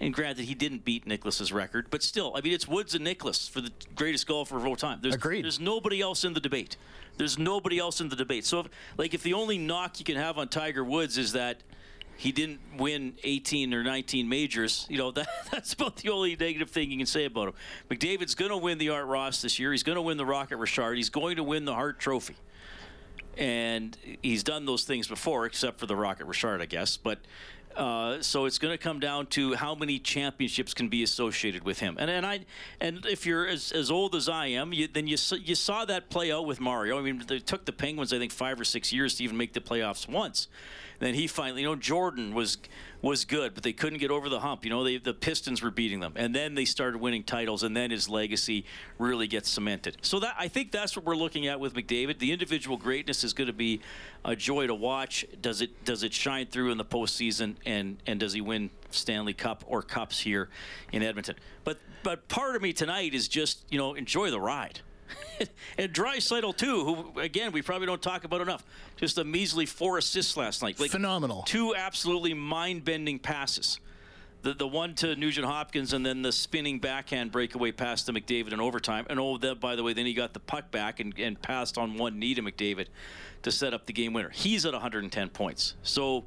And 0.00 0.14
granted, 0.14 0.46
he 0.46 0.54
didn't 0.54 0.82
beat 0.82 1.06
Nicklaus's 1.06 1.52
record, 1.52 1.88
but 1.90 2.02
still, 2.02 2.32
I 2.34 2.40
mean, 2.40 2.54
it's 2.54 2.66
Woods 2.66 2.94
and 2.94 3.04
Nicklaus 3.04 3.46
for 3.46 3.60
the 3.60 3.70
greatest 3.94 4.26
golfer 4.26 4.56
of 4.56 4.66
all 4.66 4.74
time. 4.74 4.98
There's, 5.02 5.14
Agreed. 5.14 5.44
There's 5.44 5.60
nobody 5.60 6.00
else 6.00 6.24
in 6.24 6.32
the 6.32 6.40
debate. 6.40 6.78
There's 7.18 7.38
nobody 7.38 7.78
else 7.78 8.00
in 8.00 8.08
the 8.08 8.16
debate. 8.16 8.46
So, 8.46 8.60
if, 8.60 8.68
like, 8.96 9.12
if 9.12 9.22
the 9.22 9.34
only 9.34 9.58
knock 9.58 9.98
you 9.98 10.06
can 10.06 10.16
have 10.16 10.38
on 10.38 10.48
Tiger 10.48 10.82
Woods 10.82 11.18
is 11.18 11.32
that 11.32 11.62
he 12.20 12.32
didn't 12.32 12.60
win 12.76 13.14
18 13.24 13.72
or 13.72 13.82
19 13.82 14.28
majors. 14.28 14.84
You 14.90 14.98
know, 14.98 15.10
that, 15.12 15.26
that's 15.50 15.72
about 15.72 15.96
the 15.96 16.10
only 16.10 16.36
negative 16.36 16.68
thing 16.68 16.90
you 16.90 16.98
can 16.98 17.06
say 17.06 17.24
about 17.24 17.48
him. 17.48 17.54
McDavid's 17.90 18.34
going 18.34 18.50
to 18.50 18.58
win 18.58 18.76
the 18.76 18.90
Art 18.90 19.06
Ross 19.06 19.40
this 19.40 19.58
year. 19.58 19.72
He's 19.72 19.82
going 19.82 19.96
to 19.96 20.02
win 20.02 20.18
the 20.18 20.26
Rocket 20.26 20.58
Richard. 20.58 20.96
He's 20.96 21.08
going 21.08 21.36
to 21.36 21.42
win 21.42 21.64
the 21.64 21.72
Hart 21.72 21.98
Trophy. 21.98 22.36
And 23.38 23.96
he's 24.22 24.42
done 24.42 24.66
those 24.66 24.84
things 24.84 25.08
before, 25.08 25.46
except 25.46 25.80
for 25.80 25.86
the 25.86 25.96
Rocket 25.96 26.26
Richard, 26.26 26.60
I 26.60 26.66
guess. 26.66 26.98
But 26.98 27.20
uh, 27.74 28.20
so 28.20 28.44
it's 28.44 28.58
going 28.58 28.74
to 28.74 28.78
come 28.78 29.00
down 29.00 29.24
to 29.28 29.54
how 29.54 29.74
many 29.74 29.98
championships 29.98 30.74
can 30.74 30.90
be 30.90 31.02
associated 31.02 31.64
with 31.64 31.78
him. 31.78 31.96
And 31.98 32.10
and 32.10 32.26
I 32.26 32.40
and 32.82 33.06
if 33.06 33.24
you're 33.24 33.46
as, 33.46 33.72
as 33.72 33.90
old 33.90 34.14
as 34.14 34.28
I 34.28 34.48
am, 34.48 34.74
you, 34.74 34.88
then 34.88 35.06
you 35.06 35.16
you 35.42 35.54
saw 35.54 35.86
that 35.86 36.10
play 36.10 36.30
out 36.30 36.44
with 36.44 36.60
Mario. 36.60 36.98
I 36.98 37.02
mean, 37.02 37.24
it 37.30 37.46
took 37.46 37.64
the 37.64 37.72
Penguins 37.72 38.12
I 38.12 38.18
think 38.18 38.32
five 38.32 38.60
or 38.60 38.64
six 38.64 38.92
years 38.92 39.14
to 39.14 39.24
even 39.24 39.38
make 39.38 39.54
the 39.54 39.60
playoffs 39.60 40.06
once 40.06 40.48
then 41.00 41.14
he 41.14 41.26
finally, 41.26 41.62
you 41.62 41.66
know, 41.66 41.74
Jordan 41.74 42.34
was 42.34 42.58
was 43.02 43.24
good, 43.24 43.54
but 43.54 43.62
they 43.62 43.72
couldn't 43.72 43.98
get 43.98 44.10
over 44.10 44.28
the 44.28 44.40
hump. 44.40 44.62
You 44.62 44.70
know, 44.70 44.84
they, 44.84 44.98
the 44.98 45.14
Pistons 45.14 45.62
were 45.62 45.70
beating 45.70 46.00
them, 46.00 46.12
and 46.16 46.34
then 46.34 46.54
they 46.54 46.66
started 46.66 47.00
winning 47.00 47.24
titles, 47.24 47.62
and 47.62 47.74
then 47.74 47.90
his 47.90 48.10
legacy 48.10 48.66
really 48.98 49.26
gets 49.26 49.48
cemented. 49.48 49.96
So 50.02 50.20
that 50.20 50.36
I 50.38 50.48
think 50.48 50.70
that's 50.70 50.94
what 50.94 51.06
we're 51.06 51.16
looking 51.16 51.46
at 51.46 51.58
with 51.58 51.74
McDavid. 51.74 52.18
The 52.18 52.30
individual 52.30 52.76
greatness 52.76 53.24
is 53.24 53.32
going 53.32 53.46
to 53.46 53.54
be 53.54 53.80
a 54.24 54.36
joy 54.36 54.66
to 54.66 54.74
watch. 54.74 55.24
Does 55.40 55.62
it 55.62 55.84
does 55.84 56.02
it 56.02 56.12
shine 56.12 56.46
through 56.46 56.70
in 56.70 56.78
the 56.78 56.84
postseason, 56.84 57.56
and 57.64 57.96
and 58.06 58.20
does 58.20 58.34
he 58.34 58.42
win 58.42 58.70
Stanley 58.90 59.34
Cup 59.34 59.64
or 59.66 59.82
cups 59.82 60.20
here 60.20 60.50
in 60.92 61.02
Edmonton? 61.02 61.36
But 61.64 61.78
but 62.02 62.28
part 62.28 62.56
of 62.56 62.62
me 62.62 62.74
tonight 62.74 63.14
is 63.14 63.26
just 63.26 63.64
you 63.70 63.78
know 63.78 63.94
enjoy 63.94 64.30
the 64.30 64.40
ride. 64.40 64.80
and 65.78 65.92
Draisaitl 65.92 66.56
too, 66.56 66.84
who 66.84 67.20
again 67.20 67.52
we 67.52 67.62
probably 67.62 67.86
don't 67.86 68.02
talk 68.02 68.24
about 68.24 68.40
enough. 68.40 68.64
Just 68.96 69.18
a 69.18 69.24
measly 69.24 69.66
four 69.66 69.98
assists 69.98 70.36
last 70.36 70.62
night. 70.62 70.78
Like 70.78 70.90
Phenomenal. 70.90 71.42
Two 71.42 71.74
absolutely 71.74 72.34
mind-bending 72.34 73.18
passes. 73.18 73.80
The 74.42 74.54
the 74.54 74.66
one 74.66 74.94
to 74.96 75.16
Nugent 75.16 75.46
Hopkins 75.46 75.92
and 75.92 76.04
then 76.04 76.22
the 76.22 76.32
spinning 76.32 76.78
backhand 76.78 77.32
breakaway 77.32 77.72
pass 77.72 78.02
to 78.04 78.12
McDavid 78.12 78.52
in 78.52 78.60
overtime. 78.60 79.06
And 79.10 79.20
oh, 79.20 79.38
that 79.38 79.60
by 79.60 79.76
the 79.76 79.82
way, 79.82 79.92
then 79.92 80.06
he 80.06 80.14
got 80.14 80.32
the 80.32 80.40
puck 80.40 80.70
back 80.70 81.00
and, 81.00 81.18
and 81.18 81.40
passed 81.40 81.76
on 81.78 81.96
one 81.96 82.18
knee 82.18 82.34
to 82.34 82.42
McDavid 82.42 82.86
to 83.42 83.52
set 83.52 83.74
up 83.74 83.86
the 83.86 83.92
game 83.92 84.12
winner. 84.12 84.30
He's 84.30 84.66
at 84.66 84.72
110 84.72 85.28
points. 85.30 85.74
So 85.82 86.24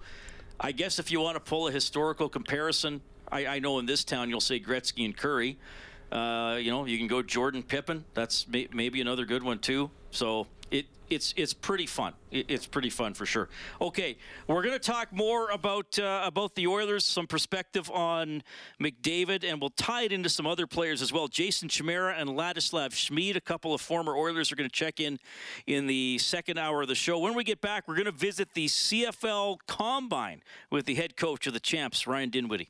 I 0.60 0.72
guess 0.72 1.00
if 1.00 1.12
you 1.12 1.20
want 1.20 1.36
to 1.36 1.40
pull 1.40 1.68
a 1.68 1.72
historical 1.72 2.30
comparison, 2.30 3.02
I, 3.32 3.46
I 3.48 3.60
know 3.60 3.80
in 3.80 3.86
this 3.86 4.04
town 4.04 4.30
you'll 4.30 4.42
say 4.42 4.60
Gretzky 4.60 5.06
and 5.06 5.18
Kurri. 5.18 5.58
Uh, 6.14 6.58
you 6.58 6.70
know, 6.70 6.86
you 6.86 7.00
can 7.00 7.08
go 7.08 7.24
Jordan 7.24 7.64
Pippen. 7.64 8.06
That's 8.14 8.48
may, 8.48 8.68
maybe 8.72 9.02
another 9.02 9.26
good 9.26 9.42
one 9.42 9.58
too. 9.58 9.90
So 10.12 10.46
it 10.70 10.86
it's 11.10 11.34
it's 11.36 11.56
pretty 11.56 11.88
fun. 11.88 12.14
It, 12.30 12.46
it's 12.50 12.68
pretty 12.68 12.92
fun 12.92 13.16
for 13.16 13.26
sure. 13.26 13.50
Okay, 13.82 14.18
we're 14.46 14.62
going 14.62 14.80
to 14.80 14.92
talk 14.92 15.12
more 15.12 15.50
about 15.50 15.98
uh, 15.98 16.22
about 16.24 16.54
the 16.54 16.68
Oilers, 16.68 17.04
some 17.04 17.26
perspective 17.26 17.90
on 17.90 18.44
McDavid, 18.80 19.44
and 19.44 19.60
we'll 19.60 19.72
tie 19.72 20.04
it 20.04 20.12
into 20.12 20.30
some 20.30 20.46
other 20.46 20.68
players 20.68 21.02
as 21.02 21.12
well. 21.12 21.28
Jason 21.28 21.68
Chimera 21.68 22.14
and 22.16 22.30
Ladislav 22.30 22.90
Smid, 22.90 23.36
a 23.36 23.42
couple 23.42 23.74
of 23.74 23.82
former 23.82 24.16
Oilers, 24.16 24.52
are 24.52 24.56
going 24.56 24.70
to 24.70 24.76
check 24.76 25.00
in 25.00 25.18
in 25.66 25.88
the 25.88 26.20
second 26.20 26.60
hour 26.60 26.84
of 26.84 26.90
the 26.90 26.96
show. 26.96 27.18
When 27.18 27.34
we 27.34 27.44
get 27.44 27.60
back, 27.60 27.88
we're 27.88 27.96
going 27.96 28.06
to 28.06 28.12
visit 28.12 28.54
the 28.54 28.68
CFL 28.68 29.58
Combine 29.68 30.44
with 30.70 30.86
the 30.86 30.94
head 30.94 31.18
coach 31.18 31.48
of 31.48 31.54
the 31.54 31.60
Champs, 31.60 32.06
Ryan 32.06 32.30
Dinwiddie. 32.30 32.70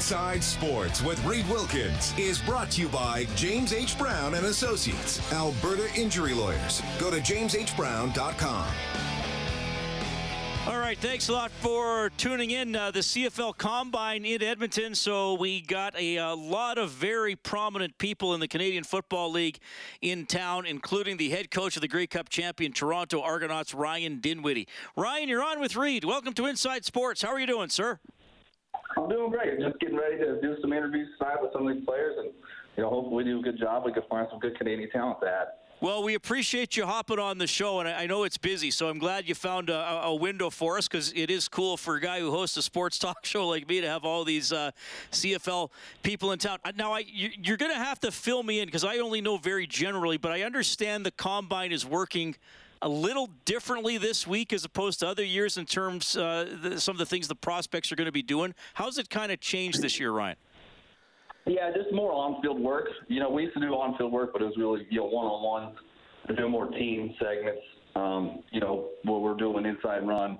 Inside 0.00 0.42
Sports 0.42 1.02
with 1.02 1.22
Reid 1.26 1.46
Wilkins 1.46 2.14
is 2.16 2.40
brought 2.40 2.70
to 2.70 2.80
you 2.80 2.88
by 2.88 3.26
James 3.36 3.74
H. 3.74 3.98
Brown 3.98 4.32
and 4.32 4.46
Associates, 4.46 5.20
Alberta 5.30 5.94
Injury 5.94 6.32
Lawyers. 6.32 6.82
Go 6.98 7.10
to 7.10 7.18
jameshbrown.com. 7.18 8.66
All 10.66 10.78
right, 10.78 10.96
thanks 10.96 11.28
a 11.28 11.34
lot 11.34 11.50
for 11.50 12.08
tuning 12.16 12.50
in. 12.50 12.74
Uh, 12.74 12.90
the 12.90 13.00
CFL 13.00 13.58
Combine 13.58 14.24
in 14.24 14.42
Edmonton. 14.42 14.94
So 14.94 15.34
we 15.34 15.60
got 15.60 15.94
a, 15.98 16.16
a, 16.16 16.34
lot 16.34 16.78
of 16.78 16.92
very 16.92 17.36
prominent 17.36 17.98
people 17.98 18.32
in 18.32 18.40
the 18.40 18.48
Canadian 18.48 18.84
Football 18.84 19.30
League 19.30 19.58
in 20.00 20.24
town, 20.24 20.64
including 20.64 21.18
the 21.18 21.28
head 21.28 21.50
coach 21.50 21.76
of 21.76 21.82
the 21.82 21.88
Grey 21.88 22.06
Cup 22.06 22.30
champion 22.30 22.72
Toronto 22.72 23.20
Argonauts, 23.20 23.74
Ryan 23.74 24.18
Dinwiddie. 24.18 24.66
Ryan, 24.96 25.28
you're 25.28 25.44
on 25.44 25.60
with 25.60 25.76
Reid. 25.76 26.04
Welcome 26.04 26.32
to 26.32 26.46
Inside 26.46 26.86
Sports. 26.86 27.20
How 27.20 27.28
are 27.28 27.38
you 27.38 27.46
doing, 27.46 27.68
sir? 27.68 28.00
I'm 28.96 29.08
doing 29.08 29.30
great. 29.30 29.60
Just 29.60 29.78
getting 29.80 29.96
ready 29.96 30.18
to 30.18 30.40
do 30.40 30.56
some 30.60 30.72
interviews 30.72 31.08
tonight 31.18 31.36
with 31.40 31.52
some 31.52 31.66
of 31.66 31.74
these 31.74 31.84
players, 31.84 32.16
and 32.18 32.30
you 32.76 32.82
know, 32.82 32.90
hopefully 32.90 33.24
we 33.24 33.30
do 33.30 33.40
a 33.40 33.42
good 33.42 33.58
job. 33.58 33.84
We 33.84 33.92
can 33.92 34.02
find 34.08 34.26
some 34.30 34.40
good 34.40 34.56
Canadian 34.56 34.90
talent 34.90 35.20
to 35.20 35.28
add. 35.28 35.46
Well, 35.82 36.02
we 36.02 36.14
appreciate 36.14 36.76
you 36.76 36.84
hopping 36.84 37.18
on 37.18 37.38
the 37.38 37.46
show, 37.46 37.80
and 37.80 37.88
I 37.88 38.06
know 38.06 38.24
it's 38.24 38.36
busy, 38.36 38.70
so 38.70 38.90
I'm 38.90 38.98
glad 38.98 39.26
you 39.26 39.34
found 39.34 39.70
a, 39.70 40.02
a 40.04 40.14
window 40.14 40.50
for 40.50 40.76
us 40.76 40.86
because 40.86 41.10
it 41.16 41.30
is 41.30 41.48
cool 41.48 41.78
for 41.78 41.96
a 41.96 42.00
guy 42.02 42.20
who 42.20 42.30
hosts 42.30 42.58
a 42.58 42.62
sports 42.62 42.98
talk 42.98 43.24
show 43.24 43.48
like 43.48 43.66
me 43.66 43.80
to 43.80 43.88
have 43.88 44.04
all 44.04 44.22
these 44.22 44.52
uh, 44.52 44.72
CFL 45.10 45.70
people 46.02 46.32
in 46.32 46.38
town. 46.38 46.58
Uh, 46.66 46.72
now, 46.76 46.92
I, 46.92 47.04
you're 47.08 47.56
going 47.56 47.72
to 47.72 47.78
have 47.78 47.98
to 48.00 48.12
fill 48.12 48.42
me 48.42 48.60
in 48.60 48.66
because 48.66 48.84
I 48.84 48.98
only 48.98 49.22
know 49.22 49.38
very 49.38 49.66
generally, 49.66 50.18
but 50.18 50.32
I 50.32 50.42
understand 50.42 51.06
the 51.06 51.12
combine 51.12 51.72
is 51.72 51.86
working 51.86 52.36
a 52.82 52.88
little 52.88 53.28
differently 53.44 53.98
this 53.98 54.26
week 54.26 54.52
as 54.52 54.64
opposed 54.64 55.00
to 55.00 55.08
other 55.08 55.24
years 55.24 55.58
in 55.58 55.66
terms 55.66 56.16
uh, 56.16 56.48
the, 56.62 56.80
some 56.80 56.94
of 56.94 56.98
the 56.98 57.06
things 57.06 57.28
the 57.28 57.34
prospects 57.34 57.92
are 57.92 57.96
going 57.96 58.06
to 58.06 58.12
be 58.12 58.22
doing. 58.22 58.54
How's 58.74 58.98
it 58.98 59.10
kind 59.10 59.30
of 59.30 59.40
changed 59.40 59.82
this 59.82 60.00
year, 60.00 60.12
Ryan? 60.12 60.36
Yeah, 61.46 61.70
just 61.74 61.92
more 61.92 62.12
on-field 62.12 62.60
work. 62.60 62.88
You 63.08 63.20
know, 63.20 63.30
we 63.30 63.42
used 63.42 63.54
to 63.54 63.60
do 63.60 63.68
on-field 63.68 64.12
work, 64.12 64.32
but 64.32 64.42
it 64.42 64.46
was 64.46 64.56
really 64.56 64.86
you 64.90 64.98
know 64.98 65.06
one-on-one. 65.06 65.74
We're 66.28 66.36
doing 66.36 66.52
more 66.52 66.68
team 66.68 67.14
segments. 67.18 67.62
Um, 67.96 68.42
you 68.52 68.60
know, 68.60 68.90
what 69.02 69.20
we're 69.20 69.34
doing 69.34 69.66
inside 69.66 70.06
run, 70.06 70.38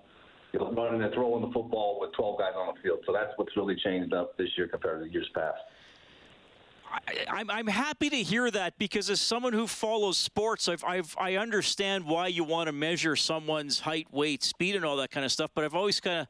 you 0.52 0.60
know, 0.60 0.72
running 0.72 1.02
and 1.02 1.12
throwing 1.12 1.42
the 1.42 1.52
football 1.52 1.98
with 2.00 2.12
12 2.12 2.38
guys 2.38 2.52
on 2.56 2.74
the 2.74 2.80
field. 2.80 3.00
So 3.06 3.12
that's 3.12 3.32
what's 3.36 3.56
really 3.56 3.74
changed 3.84 4.14
up 4.14 4.36
this 4.36 4.46
year 4.56 4.68
compared 4.68 5.02
to 5.02 5.10
years 5.10 5.28
past. 5.34 5.58
I, 6.90 7.40
am 7.40 7.50
I'm 7.50 7.66
happy 7.66 8.10
to 8.10 8.16
hear 8.16 8.50
that 8.50 8.76
because 8.78 9.10
as 9.10 9.20
someone 9.20 9.52
who 9.52 9.66
follows 9.66 10.18
sports, 10.18 10.68
I've, 10.68 10.84
I've, 10.84 11.14
I 11.18 11.36
understand 11.36 12.04
why 12.04 12.28
you 12.28 12.44
want 12.44 12.66
to 12.66 12.72
measure 12.72 13.16
someone's 13.16 13.80
height, 13.80 14.08
weight, 14.10 14.42
speed, 14.42 14.76
and 14.76 14.84
all 14.84 14.96
that 14.96 15.10
kind 15.10 15.24
of 15.24 15.32
stuff. 15.32 15.50
But 15.54 15.64
I've 15.64 15.74
always 15.74 16.00
kind 16.00 16.20
of 16.20 16.26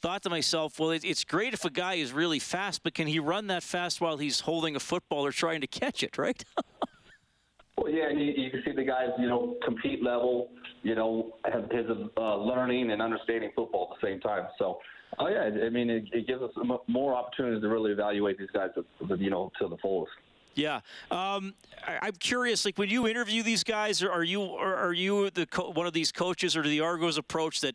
thought 0.00 0.22
to 0.22 0.30
myself, 0.30 0.78
well, 0.78 0.90
it, 0.90 1.04
it's 1.04 1.24
great 1.24 1.54
if 1.54 1.64
a 1.64 1.70
guy 1.70 1.94
is 1.94 2.12
really 2.12 2.38
fast, 2.38 2.82
but 2.82 2.94
can 2.94 3.06
he 3.06 3.18
run 3.18 3.46
that 3.46 3.62
fast 3.62 4.00
while 4.00 4.18
he's 4.18 4.40
holding 4.40 4.76
a 4.76 4.80
football 4.80 5.24
or 5.24 5.32
trying 5.32 5.60
to 5.60 5.66
catch 5.66 6.02
it, 6.02 6.18
right? 6.18 6.44
well, 7.78 7.90
yeah, 7.90 8.10
you, 8.10 8.32
you, 8.36 8.50
can 8.50 8.62
see 8.64 8.72
the 8.72 8.84
guys, 8.84 9.08
you 9.18 9.28
know, 9.28 9.56
compete 9.64 10.02
level, 10.02 10.50
you 10.82 10.94
know, 10.94 11.36
have 11.50 11.70
his 11.70 11.86
uh, 12.16 12.36
learning 12.36 12.90
and 12.90 13.00
understanding 13.00 13.50
football 13.54 13.92
at 13.92 14.00
the 14.00 14.06
same 14.06 14.20
time. 14.20 14.46
So, 14.58 14.78
oh 15.18 15.28
yeah, 15.28 15.50
I 15.64 15.68
mean, 15.68 15.90
it, 15.90 16.04
it 16.12 16.26
gives 16.26 16.42
us 16.42 16.50
more 16.86 17.14
opportunities 17.14 17.62
to 17.62 17.68
really 17.68 17.92
evaluate 17.92 18.38
these 18.38 18.50
guys, 18.52 18.70
you 19.18 19.30
know, 19.30 19.50
to 19.60 19.68
the 19.68 19.76
fullest. 19.78 20.12
Yeah, 20.54 20.80
um, 21.10 21.54
I, 21.86 22.08
am 22.08 22.12
curious. 22.18 22.64
Like 22.64 22.78
when 22.78 22.90
you 22.90 23.08
interview 23.08 23.42
these 23.42 23.64
guys, 23.64 24.02
are 24.02 24.22
you 24.22 24.42
are, 24.42 24.76
are 24.76 24.92
you 24.92 25.30
the 25.30 25.46
co- 25.46 25.70
one 25.70 25.86
of 25.86 25.92
these 25.92 26.12
coaches, 26.12 26.56
or 26.56 26.62
the 26.62 26.80
Argos 26.80 27.16
approach 27.16 27.60
that 27.62 27.74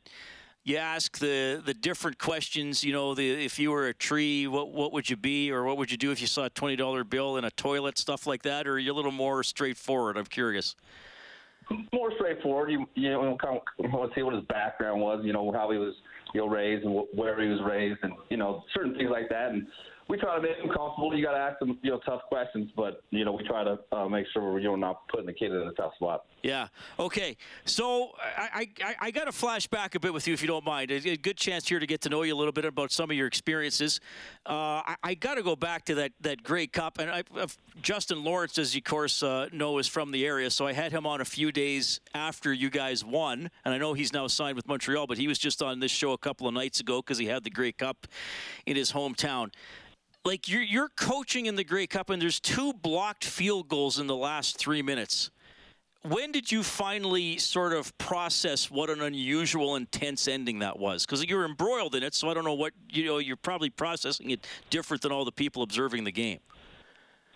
you 0.63 0.77
ask 0.77 1.17
the 1.17 1.61
the 1.65 1.73
different 1.73 2.19
questions. 2.19 2.83
You 2.83 2.93
know, 2.93 3.15
the 3.15 3.45
if 3.45 3.57
you 3.57 3.71
were 3.71 3.87
a 3.87 3.93
tree, 3.93 4.47
what 4.47 4.71
what 4.71 4.93
would 4.93 5.09
you 5.09 5.15
be, 5.15 5.51
or 5.51 5.63
what 5.63 5.77
would 5.77 5.89
you 5.89 5.97
do 5.97 6.11
if 6.11 6.21
you 6.21 6.27
saw 6.27 6.45
a 6.45 6.49
twenty 6.49 6.75
dollar 6.75 7.03
bill 7.03 7.37
in 7.37 7.45
a 7.45 7.51
toilet, 7.51 7.97
stuff 7.97 8.27
like 8.27 8.43
that, 8.43 8.67
or 8.67 8.73
are 8.73 8.79
you 8.79 8.91
a 8.91 8.93
little 8.93 9.11
more 9.11 9.43
straightforward? 9.43 10.17
I'm 10.17 10.25
curious. 10.25 10.75
More 11.91 12.11
straightforward. 12.15 12.69
You 12.69 12.85
you 12.95 13.09
know, 13.09 13.37
kind 13.41 13.59
of 13.79 13.91
want 13.91 14.11
to 14.11 14.15
see 14.15 14.23
what 14.23 14.35
his 14.35 14.43
background 14.45 15.01
was. 15.01 15.21
You 15.23 15.33
know, 15.33 15.51
how 15.51 15.71
he 15.71 15.77
was 15.77 15.95
you 16.33 16.41
know 16.41 16.47
raised 16.47 16.85
and 16.85 16.97
wh- 16.97 17.17
where 17.17 17.41
he 17.41 17.47
was 17.47 17.59
raised, 17.65 17.99
and 18.03 18.13
you 18.29 18.37
know 18.37 18.63
certain 18.73 18.95
things 18.95 19.09
like 19.11 19.29
that, 19.29 19.51
and 19.51 19.67
we 20.09 20.17
try 20.17 20.35
to 20.35 20.41
make 20.41 20.57
him 20.57 20.69
comfortable. 20.69 21.15
You 21.15 21.23
got 21.23 21.33
to 21.33 21.37
ask 21.37 21.61
him 21.61 21.77
you 21.81 21.91
know, 21.91 21.99
tough 22.05 22.21
questions, 22.29 22.71
but 22.75 23.01
you 23.09 23.25
know, 23.25 23.33
we 23.33 23.43
try 23.43 23.63
to 23.63 23.77
uh, 23.91 24.07
make 24.07 24.25
sure 24.33 24.41
we're 24.41 24.59
you 24.59 24.69
know 24.69 24.75
not 24.75 25.07
putting 25.09 25.25
the 25.25 25.33
kid 25.33 25.51
in 25.51 25.57
a 25.57 25.73
tough 25.73 25.93
spot. 25.95 26.25
Yeah. 26.47 26.69
Okay. 26.97 27.35
So 27.65 28.11
I 28.21 28.69
I, 28.81 28.95
I 29.01 29.11
got 29.11 29.25
to 29.25 29.33
flash 29.33 29.67
back 29.67 29.95
a 29.95 29.99
bit 29.99 30.13
with 30.13 30.29
you 30.29 30.33
if 30.33 30.41
you 30.41 30.47
don't 30.47 30.63
mind. 30.63 30.91
A, 30.91 31.17
good 31.17 31.35
chance 31.35 31.67
here 31.67 31.77
to 31.77 31.85
get 31.85 31.99
to 32.03 32.09
know 32.09 32.23
you 32.23 32.33
a 32.33 32.37
little 32.37 32.53
bit 32.53 32.63
about 32.63 32.89
some 32.93 33.11
of 33.11 33.17
your 33.17 33.27
experiences. 33.27 33.99
Uh, 34.45 34.79
I, 34.85 34.95
I 35.03 35.13
got 35.15 35.35
to 35.35 35.43
go 35.43 35.57
back 35.57 35.83
to 35.85 35.95
that 35.95 36.13
that 36.21 36.43
Grey 36.43 36.65
Cup, 36.67 36.99
and 36.99 37.11
I, 37.11 37.23
uh, 37.35 37.47
Justin 37.81 38.23
Lawrence, 38.23 38.57
as 38.57 38.73
you 38.73 38.79
of 38.79 38.85
course 38.85 39.23
uh, 39.23 39.49
know, 39.51 39.77
is 39.77 39.87
from 39.87 40.11
the 40.11 40.25
area, 40.25 40.49
so 40.49 40.65
I 40.65 40.71
had 40.71 40.93
him 40.93 41.05
on 41.05 41.19
a 41.19 41.25
few 41.25 41.51
days 41.51 41.99
after 42.15 42.53
you 42.53 42.69
guys 42.69 43.03
won, 43.03 43.51
and 43.65 43.73
I 43.73 43.77
know 43.77 43.91
he's 43.91 44.13
now 44.13 44.27
signed 44.27 44.55
with 44.55 44.69
Montreal, 44.69 45.05
but 45.05 45.17
he 45.17 45.27
was 45.27 45.37
just 45.37 45.61
on 45.61 45.81
this 45.81 45.91
show 45.91 46.13
a 46.13 46.17
couple 46.17 46.47
of 46.47 46.53
nights 46.53 46.79
ago 46.79 47.01
because 47.01 47.17
he 47.17 47.25
had 47.25 47.43
the 47.43 47.49
Grey 47.49 47.73
Cup 47.73 48.07
in 48.65 48.77
his 48.77 48.93
hometown 48.93 49.51
like 50.23 50.47
you're 50.47 50.61
you're 50.61 50.89
coaching 50.89 51.45
in 51.45 51.55
the 51.55 51.63
Grey 51.65 51.87
Cup 51.87 52.09
and 52.09 52.21
there's 52.21 52.39
two 52.39 52.71
blocked 52.71 53.25
field 53.25 53.67
goals 53.67 53.99
in 53.99 54.07
the 54.07 54.15
last 54.15 54.57
three 54.57 54.81
minutes. 54.81 55.29
When 56.03 56.31
did 56.31 56.51
you 56.51 56.63
finally 56.63 57.37
sort 57.37 57.73
of 57.73 57.97
process 57.97 58.69
what 58.69 58.89
an 58.89 59.01
unusual, 59.01 59.75
intense 59.75 60.27
ending 60.27 60.59
that 60.59 60.77
was? 60.77 61.05
Because 61.05 61.25
you're 61.25 61.45
embroiled 61.45 61.95
in 61.95 62.03
it, 62.03 62.13
so 62.13 62.29
I 62.29 62.33
don't 62.33 62.45
know 62.45 62.53
what 62.53 62.73
you 62.89 63.05
know. 63.05 63.17
You're 63.17 63.35
probably 63.35 63.69
processing 63.69 64.29
it 64.29 64.45
different 64.69 65.01
than 65.01 65.11
all 65.11 65.25
the 65.25 65.31
people 65.31 65.63
observing 65.63 66.03
the 66.03 66.11
game. 66.11 66.39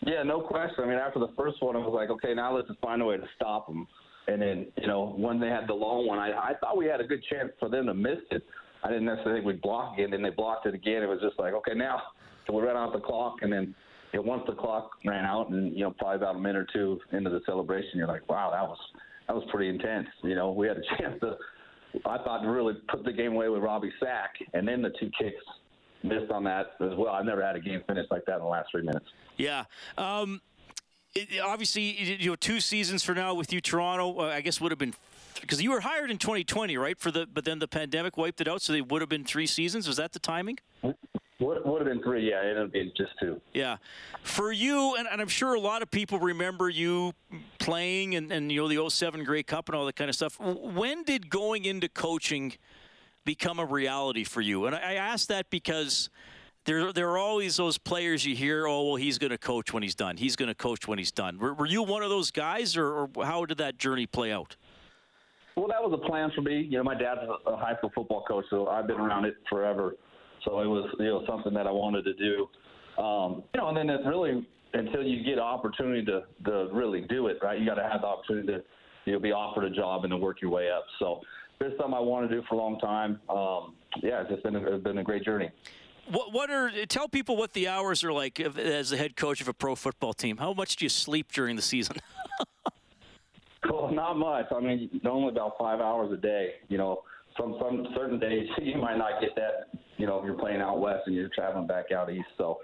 Yeah, 0.05 0.23
no 0.23 0.41
question. 0.41 0.83
I 0.83 0.87
mean, 0.87 0.97
after 0.97 1.19
the 1.19 1.31
first 1.37 1.61
one, 1.61 1.75
I 1.75 1.79
was 1.79 1.93
like, 1.93 2.09
okay, 2.09 2.33
now 2.33 2.55
let's 2.55 2.67
just 2.67 2.79
find 2.79 3.01
a 3.01 3.05
way 3.05 3.17
to 3.17 3.27
stop 3.35 3.67
them. 3.67 3.87
And 4.27 4.41
then, 4.41 4.67
you 4.77 4.87
know, 4.87 5.13
when 5.17 5.39
they 5.39 5.47
had 5.47 5.67
the 5.67 5.73
long 5.73 6.07
one, 6.07 6.17
I, 6.17 6.31
I 6.31 6.53
thought 6.59 6.77
we 6.77 6.85
had 6.85 7.01
a 7.01 7.03
good 7.03 7.23
chance 7.29 7.51
for 7.59 7.69
them 7.69 7.87
to 7.87 7.93
miss 7.93 8.19
it. 8.31 8.43
I 8.83 8.89
didn't 8.89 9.05
necessarily 9.05 9.41
think 9.41 9.47
we'd 9.47 9.61
block 9.61 9.99
it, 9.99 10.05
and 10.05 10.13
then 10.13 10.21
they 10.21 10.29
blocked 10.29 10.65
it 10.65 10.73
again. 10.73 11.03
It 11.03 11.07
was 11.07 11.19
just 11.21 11.37
like, 11.37 11.53
okay, 11.53 11.73
now 11.75 12.01
so 12.47 12.53
we 12.53 12.63
ran 12.63 12.77
out 12.77 12.93
the 12.93 12.99
clock, 12.99 13.37
and 13.41 13.51
then 13.51 13.75
you 14.13 14.19
know, 14.19 14.23
once 14.23 14.43
the 14.47 14.53
clock 14.53 14.91
ran 15.05 15.25
out, 15.25 15.49
and 15.49 15.73
you 15.73 15.83
know, 15.83 15.91
probably 15.91 16.17
about 16.17 16.35
a 16.35 16.39
minute 16.39 16.57
or 16.57 16.67
two 16.73 16.99
into 17.11 17.29
the 17.29 17.41
celebration, 17.45 17.91
you're 17.95 18.07
like, 18.07 18.27
wow, 18.29 18.51
that 18.51 18.63
was 18.63 18.77
that 19.27 19.35
was 19.35 19.43
pretty 19.51 19.69
intense. 19.69 20.07
You 20.23 20.35
know, 20.35 20.51
we 20.51 20.67
had 20.67 20.77
a 20.77 20.81
chance 20.97 21.19
to, 21.21 21.37
I 22.05 22.17
thought, 22.17 22.41
to 22.41 22.49
really 22.49 22.73
put 22.89 23.03
the 23.03 23.13
game 23.13 23.33
away 23.33 23.49
with 23.49 23.61
Robbie 23.61 23.91
Sack, 23.99 24.31
and 24.53 24.67
then 24.67 24.81
the 24.81 24.91
two 24.99 25.09
kicks 25.19 25.43
missed 26.03 26.31
on 26.31 26.43
that 26.45 26.73
as 26.79 26.91
well. 26.97 27.09
I've 27.09 27.25
never 27.25 27.43
had 27.43 27.55
a 27.55 27.59
game 27.59 27.81
finish 27.87 28.07
like 28.09 28.25
that 28.25 28.37
in 28.37 28.41
the 28.41 28.47
last 28.47 28.69
three 28.71 28.83
minutes. 28.83 29.05
Yeah. 29.37 29.65
Um, 29.97 30.41
it, 31.13 31.39
obviously, 31.41 32.17
you 32.21 32.29
know, 32.29 32.35
two 32.35 32.59
seasons 32.59 33.03
for 33.03 33.13
now 33.13 33.33
with 33.33 33.53
you, 33.53 33.61
Toronto. 33.61 34.19
Uh, 34.19 34.23
I 34.27 34.41
guess 34.41 34.61
would 34.61 34.71
have 34.71 34.79
been 34.79 34.93
because 35.39 35.61
you 35.61 35.71
were 35.71 35.81
hired 35.81 36.11
in 36.11 36.17
2020, 36.17 36.77
right? 36.77 36.97
For 36.99 37.11
the 37.11 37.27
but 37.31 37.45
then 37.45 37.59
the 37.59 37.67
pandemic 37.67 38.17
wiped 38.17 38.41
it 38.41 38.47
out, 38.47 38.61
so 38.61 38.73
they 38.73 38.81
would 38.81 39.01
have 39.01 39.09
been 39.09 39.25
three 39.25 39.47
seasons. 39.47 39.87
Was 39.87 39.97
that 39.97 40.13
the 40.13 40.19
timing? 40.19 40.57
Would, 41.41 41.65
would 41.65 41.81
have 41.81 41.87
been 41.87 42.03
three, 42.03 42.29
yeah. 42.29 42.41
It 42.41 42.49
ended 42.49 42.65
up 42.65 42.71
being 42.71 42.91
just 42.95 43.11
two. 43.19 43.41
Yeah. 43.53 43.77
For 44.21 44.51
you, 44.51 44.95
and, 44.97 45.07
and 45.07 45.19
I'm 45.19 45.27
sure 45.27 45.55
a 45.55 45.59
lot 45.59 45.81
of 45.81 45.89
people 45.89 46.19
remember 46.19 46.69
you 46.69 47.13
playing 47.57 48.13
and, 48.13 48.31
and, 48.31 48.51
you 48.51 48.61
know, 48.61 48.67
the 48.67 48.89
07 48.89 49.23
Grey 49.23 49.41
Cup 49.41 49.67
and 49.67 49.75
all 49.75 49.85
that 49.87 49.95
kind 49.95 50.07
of 50.07 50.15
stuff. 50.15 50.39
When 50.39 51.03
did 51.03 51.31
going 51.31 51.65
into 51.65 51.89
coaching 51.89 52.53
become 53.25 53.57
a 53.57 53.65
reality 53.65 54.23
for 54.23 54.39
you? 54.39 54.67
And 54.67 54.75
I, 54.75 54.91
I 54.91 54.93
ask 54.93 55.27
that 55.29 55.49
because 55.49 56.11
there, 56.65 56.93
there 56.93 57.09
are 57.09 57.17
always 57.17 57.57
those 57.57 57.79
players 57.79 58.23
you 58.23 58.35
hear, 58.35 58.67
oh, 58.67 58.89
well, 58.89 58.95
he's 58.97 59.17
going 59.17 59.31
to 59.31 59.37
coach 59.39 59.73
when 59.73 59.81
he's 59.81 59.95
done. 59.95 60.17
He's 60.17 60.35
going 60.35 60.49
to 60.49 60.55
coach 60.55 60.87
when 60.87 60.99
he's 60.99 61.11
done. 61.11 61.39
Were, 61.39 61.55
were 61.55 61.65
you 61.65 61.81
one 61.81 62.03
of 62.03 62.11
those 62.11 62.29
guys, 62.29 62.77
or, 62.77 63.09
or 63.15 63.25
how 63.25 63.45
did 63.45 63.57
that 63.57 63.79
journey 63.79 64.05
play 64.05 64.31
out? 64.31 64.55
Well, 65.55 65.67
that 65.69 65.81
was 65.81 65.99
a 65.99 66.07
plan 66.07 66.31
for 66.35 66.41
me. 66.41 66.61
You 66.61 66.77
know, 66.77 66.83
my 66.83 66.93
dad's 66.93 67.21
a 67.47 67.57
high 67.57 67.75
school 67.77 67.91
football 67.95 68.23
coach, 68.27 68.45
so 68.51 68.67
I've 68.67 68.85
been 68.85 68.99
around 68.99 69.25
it 69.25 69.35
forever. 69.49 69.95
So 70.45 70.59
it 70.61 70.67
was 70.67 70.89
you 70.99 71.05
know 71.05 71.23
something 71.27 71.53
that 71.53 71.67
I 71.67 71.71
wanted 71.71 72.03
to 72.05 72.13
do. 72.13 72.49
Um, 73.01 73.43
you 73.53 73.61
know, 73.61 73.69
and 73.69 73.77
then 73.77 73.89
it 73.89 74.05
really 74.05 74.45
until 74.73 75.03
you 75.03 75.23
get 75.23 75.39
opportunity 75.39 76.05
to 76.05 76.23
to 76.45 76.69
really 76.71 77.01
do 77.01 77.27
it, 77.27 77.37
right? 77.41 77.59
You 77.59 77.65
got 77.65 77.75
to 77.75 77.87
have 77.87 78.01
the 78.01 78.07
opportunity 78.07 78.47
to 78.47 78.63
you 79.05 79.13
know 79.13 79.19
be 79.19 79.31
offered 79.31 79.65
a 79.65 79.69
job 79.69 80.03
and 80.03 80.11
to 80.11 80.17
work 80.17 80.41
your 80.41 80.51
way 80.51 80.69
up. 80.71 80.85
So 80.99 81.21
this 81.59 81.71
is 81.71 81.77
something 81.77 81.93
I 81.93 81.99
want 81.99 82.29
to 82.29 82.35
do 82.35 82.41
for 82.47 82.55
a 82.55 82.57
long 82.57 82.79
time. 82.79 83.19
Um, 83.29 83.75
yeah, 84.01 84.21
it's 84.21 84.29
just 84.29 84.43
been 84.43 84.55
a, 84.55 84.75
it's 84.75 84.83
been 84.83 84.97
a 84.97 85.03
great 85.03 85.23
journey. 85.23 85.51
What, 86.09 86.33
what 86.33 86.49
are 86.49 86.71
tell 86.87 87.07
people 87.07 87.37
what 87.37 87.53
the 87.53 87.67
hours 87.67 88.03
are 88.03 88.11
like 88.11 88.39
as 88.39 88.89
the 88.89 88.97
head 88.97 89.15
coach 89.15 89.41
of 89.41 89.47
a 89.47 89.53
pro 89.53 89.75
football 89.75 90.13
team? 90.13 90.37
How 90.37 90.53
much 90.53 90.77
do 90.77 90.85
you 90.85 90.89
sleep 90.89 91.31
during 91.31 91.55
the 91.55 91.61
season? 91.61 91.97
well, 93.69 93.91
not 93.91 94.17
much. 94.17 94.47
I 94.55 94.59
mean, 94.59 94.99
normally 95.03 95.31
about 95.31 95.53
five 95.59 95.79
hours 95.79 96.11
a 96.11 96.17
day. 96.17 96.53
You 96.69 96.77
know, 96.77 97.03
some 97.39 97.57
some 97.61 97.87
certain 97.95 98.19
days 98.19 98.47
you 98.61 98.77
might 98.77 98.97
not 98.97 99.21
get 99.21 99.35
that. 99.35 99.80
You 100.01 100.07
know, 100.07 100.17
if 100.17 100.25
you're 100.25 100.33
playing 100.33 100.61
out 100.61 100.79
west 100.79 101.03
and 101.05 101.15
you're 101.15 101.29
traveling 101.29 101.67
back 101.67 101.91
out 101.91 102.11
east. 102.11 102.25
So, 102.35 102.57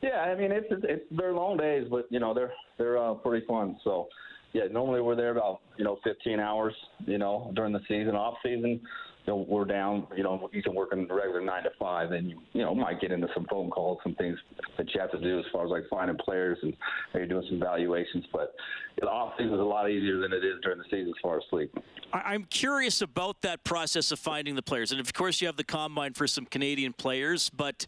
Yeah, 0.00 0.20
I 0.20 0.36
mean 0.36 0.52
it's 0.52 0.68
it's, 0.70 1.02
they're 1.10 1.32
long 1.32 1.56
days, 1.56 1.88
but 1.90 2.06
you 2.08 2.20
know 2.20 2.32
they're 2.32 2.52
they're 2.78 2.96
uh, 2.96 3.14
pretty 3.14 3.44
fun. 3.46 3.76
So 3.82 4.06
yeah, 4.52 4.62
normally 4.70 5.00
we're 5.00 5.16
there 5.16 5.32
about 5.32 5.60
you 5.76 5.84
know 5.84 5.98
15 6.04 6.38
hours, 6.38 6.74
you 7.04 7.18
know, 7.18 7.50
during 7.56 7.72
the 7.72 7.80
season. 7.88 8.14
Off 8.14 8.34
season, 8.44 8.80
you 9.28 9.34
know, 9.34 9.44
we're 9.46 9.66
down. 9.66 10.06
You 10.16 10.22
know, 10.22 10.48
you 10.54 10.62
can 10.62 10.74
work 10.74 10.88
in 10.94 11.06
the 11.06 11.12
regular 11.12 11.42
nine 11.42 11.64
to 11.64 11.70
five, 11.78 12.12
and 12.12 12.30
you 12.30 12.40
you 12.54 12.62
know 12.62 12.74
might 12.74 12.98
get 12.98 13.12
into 13.12 13.28
some 13.34 13.44
phone 13.50 13.68
calls, 13.68 13.98
some 14.02 14.14
things 14.14 14.38
that 14.78 14.86
you 14.94 15.00
have 15.02 15.10
to 15.10 15.20
do 15.20 15.38
as 15.38 15.44
far 15.52 15.66
as 15.66 15.70
like 15.70 15.82
finding 15.90 16.16
players 16.16 16.56
and 16.62 16.74
maybe 17.12 17.26
doing 17.26 17.44
some 17.50 17.60
valuations. 17.60 18.24
But 18.32 18.54
the 18.98 19.06
off 19.06 19.34
season 19.36 19.52
is 19.52 19.60
a 19.60 19.62
lot 19.62 19.90
easier 19.90 20.18
than 20.18 20.32
it 20.32 20.42
is 20.42 20.54
during 20.62 20.78
the 20.78 20.84
season 20.84 21.08
as 21.08 21.20
far 21.22 21.36
as 21.36 21.42
sleep. 21.50 21.76
I'm 22.14 22.44
curious 22.44 23.02
about 23.02 23.42
that 23.42 23.64
process 23.64 24.10
of 24.12 24.18
finding 24.18 24.54
the 24.54 24.62
players, 24.62 24.92
and 24.92 25.00
of 25.00 25.12
course 25.12 25.42
you 25.42 25.46
have 25.46 25.56
the 25.56 25.64
combine 25.64 26.14
for 26.14 26.26
some 26.26 26.46
Canadian 26.46 26.94
players, 26.94 27.50
but 27.50 27.86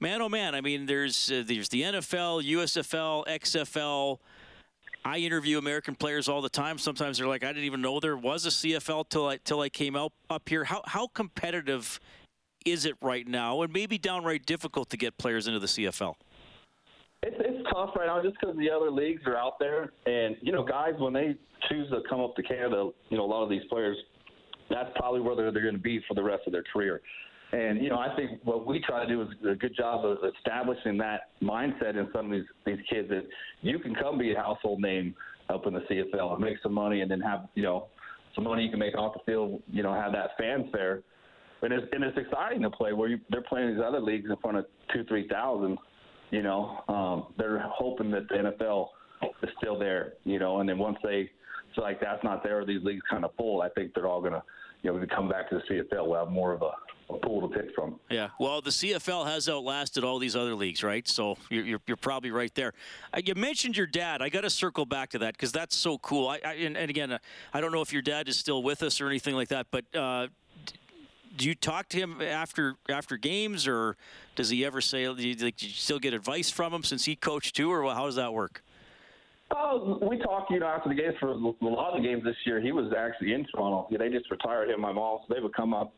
man, 0.00 0.22
oh 0.22 0.30
man, 0.30 0.54
I 0.54 0.62
mean, 0.62 0.86
there's 0.86 1.30
uh, 1.30 1.42
there's 1.46 1.68
the 1.68 1.82
NFL, 1.82 2.42
USFL, 2.42 3.26
XFL. 3.26 4.18
I 5.04 5.18
interview 5.18 5.58
American 5.58 5.94
players 5.94 6.28
all 6.28 6.42
the 6.42 6.48
time. 6.48 6.78
Sometimes 6.78 7.18
they're 7.18 7.26
like, 7.26 7.44
I 7.44 7.48
didn't 7.48 7.64
even 7.64 7.80
know 7.80 8.00
there 8.00 8.16
was 8.16 8.46
a 8.46 8.50
CFL 8.50 9.08
till 9.08 9.26
I 9.26 9.38
till 9.38 9.60
I 9.60 9.68
came 9.68 9.96
out 9.96 10.12
up 10.28 10.48
here. 10.48 10.64
How 10.64 10.82
how 10.86 11.08
competitive 11.08 11.98
is 12.66 12.84
it 12.84 12.94
right 13.00 13.26
now, 13.26 13.62
and 13.62 13.72
maybe 13.72 13.96
downright 13.96 14.44
difficult 14.44 14.90
to 14.90 14.96
get 14.96 15.16
players 15.16 15.46
into 15.46 15.58
the 15.58 15.66
CFL? 15.66 16.14
It's 17.22 17.36
it's 17.38 17.68
tough 17.72 17.90
right 17.96 18.06
now 18.06 18.22
just 18.22 18.36
because 18.40 18.56
the 18.56 18.70
other 18.70 18.90
leagues 18.90 19.22
are 19.26 19.36
out 19.36 19.58
there, 19.58 19.92
and 20.06 20.36
you 20.42 20.52
know, 20.52 20.64
guys 20.64 20.92
when 20.98 21.12
they 21.12 21.36
choose 21.68 21.88
to 21.90 22.00
come 22.08 22.20
up 22.20 22.36
to 22.36 22.42
Canada, 22.42 22.90
you 23.08 23.16
know, 23.16 23.24
a 23.24 23.26
lot 23.26 23.42
of 23.42 23.50
these 23.50 23.64
players, 23.70 23.96
that's 24.68 24.90
probably 24.96 25.20
where 25.20 25.36
they're, 25.36 25.50
they're 25.50 25.62
going 25.62 25.74
to 25.74 25.80
be 25.80 26.00
for 26.08 26.14
the 26.14 26.22
rest 26.22 26.42
of 26.46 26.52
their 26.52 26.64
career. 26.72 27.00
And 27.52 27.82
you 27.82 27.88
know, 27.88 27.98
I 27.98 28.14
think 28.14 28.40
what 28.44 28.66
we 28.66 28.80
try 28.80 29.04
to 29.04 29.08
do 29.08 29.22
is 29.22 29.28
a 29.48 29.54
good 29.54 29.74
job 29.74 30.04
of 30.04 30.18
establishing 30.36 30.96
that 30.98 31.30
mindset 31.42 31.96
in 31.96 32.08
some 32.14 32.26
of 32.26 32.32
these 32.32 32.48
these 32.64 32.78
kids 32.88 33.08
that 33.08 33.24
you 33.62 33.78
can 33.80 33.94
come 33.94 34.18
be 34.18 34.32
a 34.32 34.36
household 34.36 34.80
name 34.80 35.14
up 35.48 35.66
in 35.66 35.74
the 35.74 35.80
CFL 35.80 36.34
and 36.34 36.40
make 36.40 36.58
some 36.62 36.72
money, 36.72 37.00
and 37.00 37.10
then 37.10 37.20
have 37.20 37.48
you 37.54 37.62
know 37.62 37.86
some 38.34 38.44
money 38.44 38.64
you 38.64 38.70
can 38.70 38.78
make 38.78 38.96
off 38.96 39.14
the 39.14 39.20
field. 39.26 39.62
You 39.70 39.82
know, 39.82 39.92
have 39.92 40.12
that 40.12 40.30
fanfare. 40.38 41.02
And 41.62 41.74
it's, 41.74 41.86
and 41.92 42.02
it's 42.02 42.16
exciting 42.16 42.62
to 42.62 42.70
play 42.70 42.94
where 42.94 43.10
you, 43.10 43.18
they're 43.28 43.42
playing 43.42 43.74
these 43.74 43.84
other 43.86 44.00
leagues 44.00 44.30
in 44.30 44.36
front 44.38 44.56
of 44.56 44.66
two, 44.94 45.04
three 45.04 45.28
thousand. 45.28 45.76
You 46.30 46.42
know, 46.42 46.84
um, 46.88 47.34
they're 47.36 47.62
hoping 47.66 48.12
that 48.12 48.28
the 48.28 48.36
NFL 48.36 48.86
is 49.42 49.50
still 49.58 49.78
there. 49.78 50.14
You 50.24 50.38
know, 50.38 50.60
and 50.60 50.68
then 50.68 50.78
once 50.78 50.98
they 51.02 51.28
feel 51.74 51.84
like 51.84 52.00
that's 52.00 52.22
not 52.22 52.42
there, 52.44 52.64
these 52.64 52.82
leagues 52.84 53.02
kind 53.10 53.24
of 53.24 53.34
full. 53.36 53.62
I 53.62 53.68
think 53.70 53.92
they're 53.94 54.06
all 54.06 54.22
gonna, 54.22 54.42
you 54.82 54.92
know, 54.92 54.98
we 54.98 55.06
come 55.06 55.28
back 55.28 55.50
to 55.50 55.60
the 55.68 55.74
CFL, 55.74 56.06
we'll 56.06 56.24
have 56.24 56.28
more 56.28 56.52
of 56.52 56.62
a 56.62 56.70
a 57.14 57.18
pool 57.18 57.48
to 57.48 57.48
pick 57.48 57.74
from. 57.74 57.98
Yeah, 58.10 58.28
well, 58.38 58.60
the 58.60 58.70
CFL 58.70 59.26
has 59.26 59.48
outlasted 59.48 60.04
all 60.04 60.18
these 60.18 60.36
other 60.36 60.54
leagues, 60.54 60.82
right? 60.82 61.06
So 61.06 61.36
you're, 61.48 61.64
you're, 61.64 61.80
you're 61.86 61.96
probably 61.96 62.30
right 62.30 62.54
there. 62.54 62.72
Uh, 63.12 63.20
you 63.24 63.34
mentioned 63.34 63.76
your 63.76 63.86
dad. 63.86 64.22
I 64.22 64.28
got 64.28 64.42
to 64.42 64.50
circle 64.50 64.86
back 64.86 65.10
to 65.10 65.18
that 65.18 65.34
because 65.34 65.52
that's 65.52 65.76
so 65.76 65.98
cool. 65.98 66.28
I, 66.28 66.40
I 66.44 66.52
and, 66.54 66.76
and, 66.76 66.90
again, 66.90 67.12
uh, 67.12 67.18
I 67.52 67.60
don't 67.60 67.72
know 67.72 67.82
if 67.82 67.92
your 67.92 68.02
dad 68.02 68.28
is 68.28 68.36
still 68.36 68.62
with 68.62 68.82
us 68.82 69.00
or 69.00 69.08
anything 69.08 69.34
like 69.34 69.48
that, 69.48 69.66
but 69.70 69.84
uh, 69.94 70.28
do 71.36 71.46
you 71.46 71.54
talk 71.54 71.88
to 71.90 71.96
him 71.96 72.20
after 72.20 72.74
after 72.88 73.16
games, 73.16 73.66
or 73.66 73.96
does 74.36 74.50
he 74.50 74.64
ever 74.64 74.80
say? 74.80 75.04
Do 75.04 75.26
you, 75.26 75.34
like, 75.36 75.56
do 75.56 75.66
you 75.66 75.72
still 75.72 75.98
get 75.98 76.12
advice 76.12 76.50
from 76.50 76.72
him 76.72 76.82
since 76.82 77.04
he 77.04 77.16
coached 77.16 77.56
too, 77.56 77.70
or 77.72 77.92
how 77.94 78.06
does 78.06 78.16
that 78.16 78.32
work? 78.32 78.62
Oh, 79.52 79.98
we 80.08 80.16
talked, 80.18 80.50
you 80.50 80.60
know, 80.60 80.66
after 80.66 80.88
the 80.88 80.94
games 80.94 81.16
for 81.18 81.30
a 81.30 81.34
lot 81.34 81.96
of 81.96 82.02
the 82.02 82.08
games 82.08 82.22
this 82.22 82.36
year. 82.46 82.60
He 82.60 82.70
was 82.70 82.92
actually 82.96 83.32
in 83.32 83.44
Toronto. 83.46 83.88
They 83.90 84.08
just 84.08 84.30
retired 84.30 84.70
him, 84.70 84.80
my 84.80 84.92
mom, 84.92 85.20
so 85.26 85.34
they 85.34 85.40
would 85.40 85.54
come 85.54 85.74
up 85.74 85.92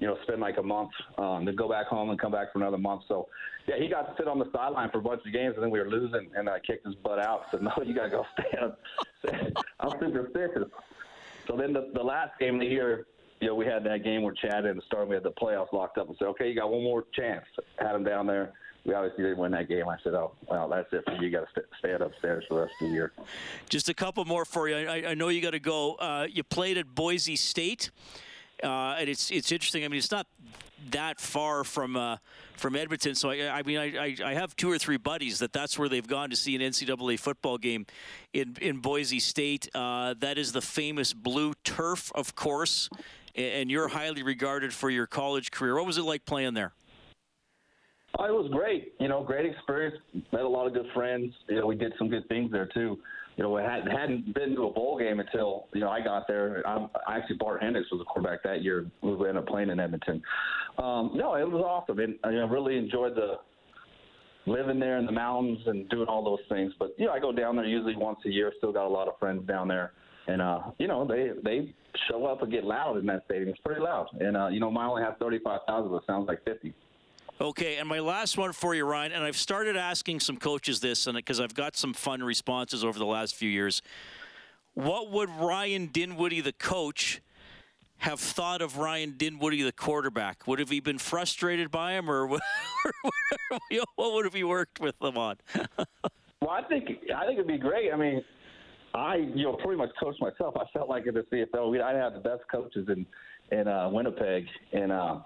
you 0.00 0.06
know, 0.06 0.16
spend 0.22 0.40
like 0.40 0.56
a 0.56 0.62
month, 0.62 0.90
um, 1.18 1.44
then 1.44 1.54
go 1.54 1.68
back 1.68 1.86
home 1.86 2.08
and 2.08 2.18
come 2.18 2.32
back 2.32 2.52
for 2.52 2.58
another 2.58 2.78
month. 2.78 3.02
So, 3.06 3.28
yeah, 3.68 3.76
he 3.78 3.86
got 3.86 4.08
to 4.08 4.14
sit 4.16 4.26
on 4.26 4.38
the 4.38 4.50
sideline 4.50 4.90
for 4.90 4.98
a 4.98 5.02
bunch 5.02 5.20
of 5.26 5.32
games, 5.32 5.54
and 5.54 5.62
then 5.62 5.70
we 5.70 5.78
were 5.78 5.88
losing, 5.90 6.30
and 6.34 6.48
I 6.48 6.58
kicked 6.58 6.86
his 6.86 6.94
butt 6.96 7.18
out. 7.18 7.44
Said, 7.50 7.62
"No, 7.62 7.70
you 7.84 7.94
got 7.94 8.04
to 8.04 8.10
go 8.10 8.24
stand." 8.32 9.54
I'm 9.80 9.90
superstitious. 10.00 10.68
So 11.46 11.56
then 11.56 11.74
the, 11.74 11.90
the 11.94 12.02
last 12.02 12.32
game 12.40 12.54
of 12.54 12.60
the 12.60 12.66
year, 12.66 13.06
you 13.40 13.48
know, 13.48 13.54
we 13.54 13.66
had 13.66 13.84
that 13.84 14.02
game 14.02 14.22
where 14.22 14.34
Chad 14.34 14.64
and 14.64 14.78
the 14.78 14.82
start 14.86 15.06
we 15.06 15.14
had 15.14 15.22
the 15.22 15.32
playoffs 15.32 15.72
locked 15.72 15.98
up, 15.98 16.08
and 16.08 16.16
said, 16.18 16.28
"Okay, 16.28 16.48
you 16.48 16.54
got 16.54 16.70
one 16.70 16.82
more 16.82 17.04
chance." 17.14 17.44
Had 17.78 17.94
him 17.94 18.02
down 18.02 18.26
there. 18.26 18.54
We 18.86 18.94
obviously 18.94 19.24
didn't 19.24 19.36
win 19.36 19.52
that 19.52 19.68
game. 19.68 19.86
I 19.86 19.98
said, 20.02 20.14
"Oh, 20.14 20.32
well, 20.48 20.66
that's 20.70 20.90
it 20.92 21.04
for 21.04 21.12
you. 21.16 21.26
You 21.26 21.30
got 21.30 21.40
to 21.40 21.46
st- 21.50 21.66
stand 21.78 22.02
upstairs 22.02 22.44
for 22.48 22.54
the 22.54 22.60
rest 22.62 22.72
of 22.80 22.88
the 22.88 22.94
year." 22.94 23.12
Just 23.68 23.90
a 23.90 23.94
couple 23.94 24.24
more 24.24 24.46
for 24.46 24.66
you. 24.66 24.76
I, 24.76 25.10
I 25.10 25.14
know 25.14 25.28
you 25.28 25.42
got 25.42 25.50
to 25.50 25.60
go. 25.60 25.96
Uh, 25.96 26.26
you 26.30 26.42
played 26.42 26.78
at 26.78 26.94
Boise 26.94 27.36
State. 27.36 27.90
Uh, 28.62 28.96
and 28.98 29.08
it's 29.08 29.30
it's 29.30 29.52
interesting. 29.52 29.84
I 29.84 29.88
mean, 29.88 29.98
it's 29.98 30.10
not 30.10 30.26
that 30.90 31.20
far 31.20 31.64
from 31.64 31.96
uh, 31.96 32.16
from 32.56 32.76
Edmonton. 32.76 33.14
So 33.14 33.30
I, 33.30 33.58
I 33.58 33.62
mean, 33.62 33.78
I, 33.78 34.16
I, 34.24 34.34
have 34.34 34.56
two 34.56 34.70
or 34.70 34.78
three 34.78 34.96
buddies 34.96 35.38
that 35.40 35.52
that's 35.52 35.78
where 35.78 35.88
they've 35.88 36.06
gone 36.06 36.30
to 36.30 36.36
see 36.36 36.54
an 36.56 36.62
NCAA 36.62 37.18
football 37.18 37.58
game 37.58 37.86
in 38.32 38.56
in 38.60 38.78
Boise 38.78 39.20
State. 39.20 39.68
Uh, 39.74 40.14
that 40.20 40.38
is 40.38 40.52
the 40.52 40.62
famous 40.62 41.12
blue 41.12 41.54
turf, 41.64 42.10
of 42.14 42.34
course. 42.34 42.88
And 43.36 43.70
you're 43.70 43.88
highly 43.88 44.24
regarded 44.24 44.74
for 44.74 44.90
your 44.90 45.06
college 45.06 45.52
career. 45.52 45.76
What 45.76 45.86
was 45.86 45.98
it 45.98 46.02
like 46.02 46.24
playing 46.24 46.54
there? 46.54 46.72
Oh, 48.18 48.24
it 48.24 48.32
was 48.32 48.50
great. 48.50 48.94
You 48.98 49.06
know, 49.06 49.22
great 49.22 49.46
experience. 49.46 49.96
Met 50.32 50.42
a 50.42 50.48
lot 50.48 50.66
of 50.66 50.74
good 50.74 50.88
friends. 50.92 51.32
You 51.48 51.60
know, 51.60 51.66
we 51.66 51.76
did 51.76 51.92
some 51.96 52.08
good 52.08 52.26
things 52.28 52.50
there 52.50 52.66
too 52.66 52.98
you 53.40 53.46
know, 53.46 53.56
I 53.56 53.62
hadn't, 53.62 53.90
hadn't 53.90 54.34
been 54.34 54.54
to 54.56 54.64
a 54.64 54.70
bowl 54.70 54.98
game 54.98 55.18
until, 55.18 55.64
you 55.72 55.80
know, 55.80 55.88
I 55.88 56.02
got 56.02 56.28
there. 56.28 56.62
I'm, 56.66 56.90
actually, 57.08 57.36
Bart 57.36 57.62
Hendricks 57.62 57.90
was 57.90 57.98
the 58.00 58.04
quarterback 58.04 58.42
that 58.42 58.62
year. 58.62 58.90
We 59.00 59.12
ended 59.12 59.38
up 59.38 59.46
playing 59.46 59.70
in 59.70 59.80
Edmonton. 59.80 60.20
Um, 60.76 61.12
no, 61.14 61.36
it 61.36 61.50
was 61.50 61.64
awesome. 61.64 62.00
And 62.00 62.16
I 62.22 62.28
really 62.28 62.76
enjoyed 62.76 63.14
the 63.14 63.36
living 64.44 64.78
there 64.78 64.98
in 64.98 65.06
the 65.06 65.12
mountains 65.12 65.58
and 65.64 65.88
doing 65.88 66.06
all 66.06 66.22
those 66.22 66.46
things. 66.50 66.74
But, 66.78 66.94
you 66.98 67.06
know, 67.06 67.12
I 67.12 67.18
go 67.18 67.32
down 67.32 67.56
there 67.56 67.64
usually 67.64 67.96
once 67.96 68.18
a 68.26 68.28
year. 68.28 68.52
Still 68.58 68.74
got 68.74 68.86
a 68.86 68.92
lot 68.92 69.08
of 69.08 69.18
friends 69.18 69.48
down 69.48 69.68
there. 69.68 69.92
And, 70.26 70.42
uh, 70.42 70.60
you 70.78 70.86
know, 70.86 71.06
they, 71.06 71.30
they 71.42 71.74
show 72.10 72.26
up 72.26 72.42
and 72.42 72.52
get 72.52 72.64
loud 72.64 72.98
in 72.98 73.06
that 73.06 73.22
stadium. 73.24 73.48
It's 73.48 73.60
pretty 73.64 73.80
loud. 73.80 74.08
And, 74.20 74.36
uh, 74.36 74.48
you 74.48 74.60
know, 74.60 74.70
mine 74.70 74.90
only 74.90 75.02
has 75.02 75.14
35,000, 75.18 75.90
but 75.90 75.96
it 75.96 76.02
sounds 76.06 76.28
like 76.28 76.44
50. 76.44 76.74
Okay, 77.40 77.76
and 77.76 77.88
my 77.88 78.00
last 78.00 78.36
one 78.36 78.52
for 78.52 78.74
you, 78.74 78.84
Ryan, 78.84 79.12
and 79.12 79.24
I've 79.24 79.36
started 79.36 79.74
asking 79.74 80.20
some 80.20 80.36
coaches 80.36 80.80
this, 80.80 81.06
and 81.06 81.16
because 81.16 81.40
I've 81.40 81.54
got 81.54 81.74
some 81.74 81.94
fun 81.94 82.22
responses 82.22 82.84
over 82.84 82.98
the 82.98 83.06
last 83.06 83.34
few 83.34 83.48
years. 83.48 83.80
What 84.74 85.10
would 85.10 85.30
Ryan 85.30 85.86
Dinwiddie, 85.86 86.42
the 86.42 86.52
coach, 86.52 87.22
have 87.98 88.20
thought 88.20 88.60
of 88.60 88.76
Ryan 88.76 89.14
Dinwiddie, 89.16 89.62
the 89.62 89.72
quarterback? 89.72 90.46
Would 90.46 90.58
have 90.58 90.68
he 90.68 90.80
been 90.80 90.98
frustrated 90.98 91.70
by 91.70 91.94
him, 91.94 92.10
or 92.10 92.26
what 92.28 92.42
would 93.96 94.26
have 94.26 94.34
he 94.34 94.44
worked 94.44 94.78
with 94.78 94.98
them 94.98 95.16
on? 95.16 95.36
well, 96.42 96.50
I 96.50 96.62
think 96.68 96.90
I 97.16 97.24
think 97.24 97.38
it'd 97.38 97.46
be 97.46 97.56
great. 97.56 97.90
I 97.90 97.96
mean, 97.96 98.22
I 98.92 99.16
you 99.16 99.44
know 99.44 99.54
pretty 99.54 99.78
much 99.78 99.90
coached 99.98 100.20
myself. 100.20 100.56
I 100.58 100.64
felt 100.74 100.90
like 100.90 101.06
in 101.06 101.14
the 101.14 101.22
CFL, 101.32 101.70
we 101.70 101.80
I 101.80 101.94
had 101.94 102.14
the 102.14 102.20
best 102.20 102.42
coaches 102.52 102.86
in 102.88 103.06
in 103.50 103.66
uh, 103.66 103.88
Winnipeg, 103.88 104.44
and 104.74 104.92
uh, 104.92 105.20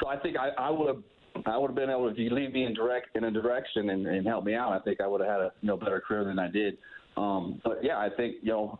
so 0.00 0.06
I 0.06 0.16
think 0.18 0.36
I, 0.38 0.50
I 0.56 0.70
would 0.70 0.86
have 0.86 1.02
I 1.46 1.56
would 1.56 1.68
have 1.68 1.76
been 1.76 1.90
able, 1.90 2.08
if 2.08 2.18
you 2.18 2.30
lead 2.30 2.52
me 2.52 2.64
in 2.64 2.74
direct 2.74 3.16
in 3.16 3.24
a 3.24 3.30
direction 3.30 3.90
and, 3.90 4.06
and 4.06 4.26
help 4.26 4.44
me 4.44 4.54
out, 4.54 4.72
I 4.72 4.78
think 4.80 5.00
I 5.00 5.06
would 5.06 5.20
have 5.20 5.30
had 5.30 5.40
a 5.40 5.52
you 5.60 5.68
know 5.68 5.76
better 5.76 6.00
career 6.00 6.24
than 6.24 6.38
I 6.38 6.48
did. 6.48 6.78
Um, 7.16 7.60
but 7.64 7.82
yeah, 7.82 7.98
I 7.98 8.08
think 8.16 8.36
you 8.42 8.50
know, 8.50 8.78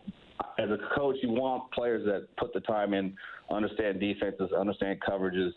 as 0.58 0.70
a 0.70 0.78
coach, 0.96 1.16
you 1.22 1.30
want 1.30 1.70
players 1.72 2.04
that 2.06 2.28
put 2.36 2.52
the 2.52 2.60
time 2.60 2.94
in, 2.94 3.16
understand 3.50 4.00
defenses, 4.00 4.50
understand 4.58 5.00
coverages, 5.00 5.50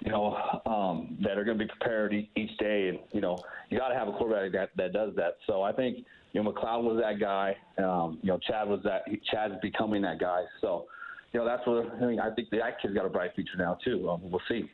you 0.00 0.10
know, 0.12 0.36
um, 0.66 1.18
that 1.22 1.38
are 1.38 1.44
going 1.44 1.58
to 1.58 1.64
be 1.64 1.70
prepared 1.78 2.14
each 2.14 2.58
day, 2.58 2.88
and 2.88 2.98
you 3.12 3.20
know, 3.20 3.38
you 3.70 3.78
got 3.78 3.88
to 3.88 3.94
have 3.94 4.08
a 4.08 4.12
quarterback 4.12 4.52
that 4.52 4.70
that 4.76 4.92
does 4.92 5.14
that. 5.16 5.38
So 5.46 5.62
I 5.62 5.72
think 5.72 5.98
you 6.32 6.42
know, 6.42 6.52
McLeod 6.52 6.82
was 6.82 7.00
that 7.02 7.20
guy. 7.20 7.56
Um, 7.78 8.18
you 8.22 8.28
know, 8.28 8.38
Chad 8.38 8.68
was 8.68 8.80
that. 8.84 9.02
Chad's 9.30 9.54
becoming 9.62 10.02
that 10.02 10.18
guy. 10.18 10.42
So. 10.60 10.86
You 11.32 11.40
know 11.40 11.46
that's 11.46 11.66
what 11.66 11.92
I 12.00 12.06
mean. 12.06 12.20
I 12.20 12.32
think 12.32 12.48
that 12.50 12.80
kid's 12.80 12.94
got 12.94 13.06
a 13.06 13.08
bright 13.08 13.34
future 13.34 13.56
now 13.58 13.76
too. 13.84 14.08
Um, 14.08 14.20
we'll 14.30 14.40
see. 14.48 14.70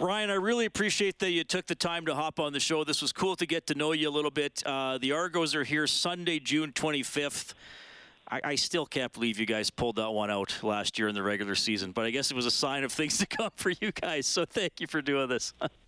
Ryan, 0.00 0.30
I 0.30 0.34
really 0.34 0.64
appreciate 0.64 1.18
that 1.18 1.30
you 1.30 1.44
took 1.44 1.66
the 1.66 1.74
time 1.74 2.06
to 2.06 2.14
hop 2.14 2.40
on 2.40 2.52
the 2.52 2.60
show. 2.60 2.82
This 2.82 3.02
was 3.02 3.12
cool 3.12 3.36
to 3.36 3.46
get 3.46 3.66
to 3.66 3.74
know 3.74 3.92
you 3.92 4.08
a 4.08 4.10
little 4.10 4.30
bit. 4.30 4.62
Uh, 4.64 4.98
the 4.98 5.12
Argos 5.12 5.54
are 5.54 5.64
here 5.64 5.86
Sunday, 5.86 6.38
June 6.38 6.72
25th. 6.72 7.54
I, 8.30 8.40
I, 8.42 8.54
still 8.54 8.86
can't 8.86 9.12
believe 9.12 9.38
you 9.38 9.44
guys 9.44 9.68
pulled 9.68 9.96
that 9.96 10.10
one 10.10 10.30
out 10.30 10.62
last 10.62 10.98
year 10.98 11.08
in 11.08 11.14
the 11.14 11.22
regular 11.22 11.54
season, 11.54 11.92
but 11.92 12.06
I 12.06 12.10
guess 12.10 12.30
it 12.30 12.34
was 12.34 12.46
a 12.46 12.50
sign 12.50 12.84
of 12.84 12.92
things 12.92 13.18
to 13.18 13.26
come 13.26 13.50
for 13.54 13.70
you 13.70 13.92
guys. 13.92 14.26
So 14.26 14.46
thank 14.46 14.80
you 14.80 14.86
for 14.86 15.02
doing 15.02 15.28
this. 15.28 15.52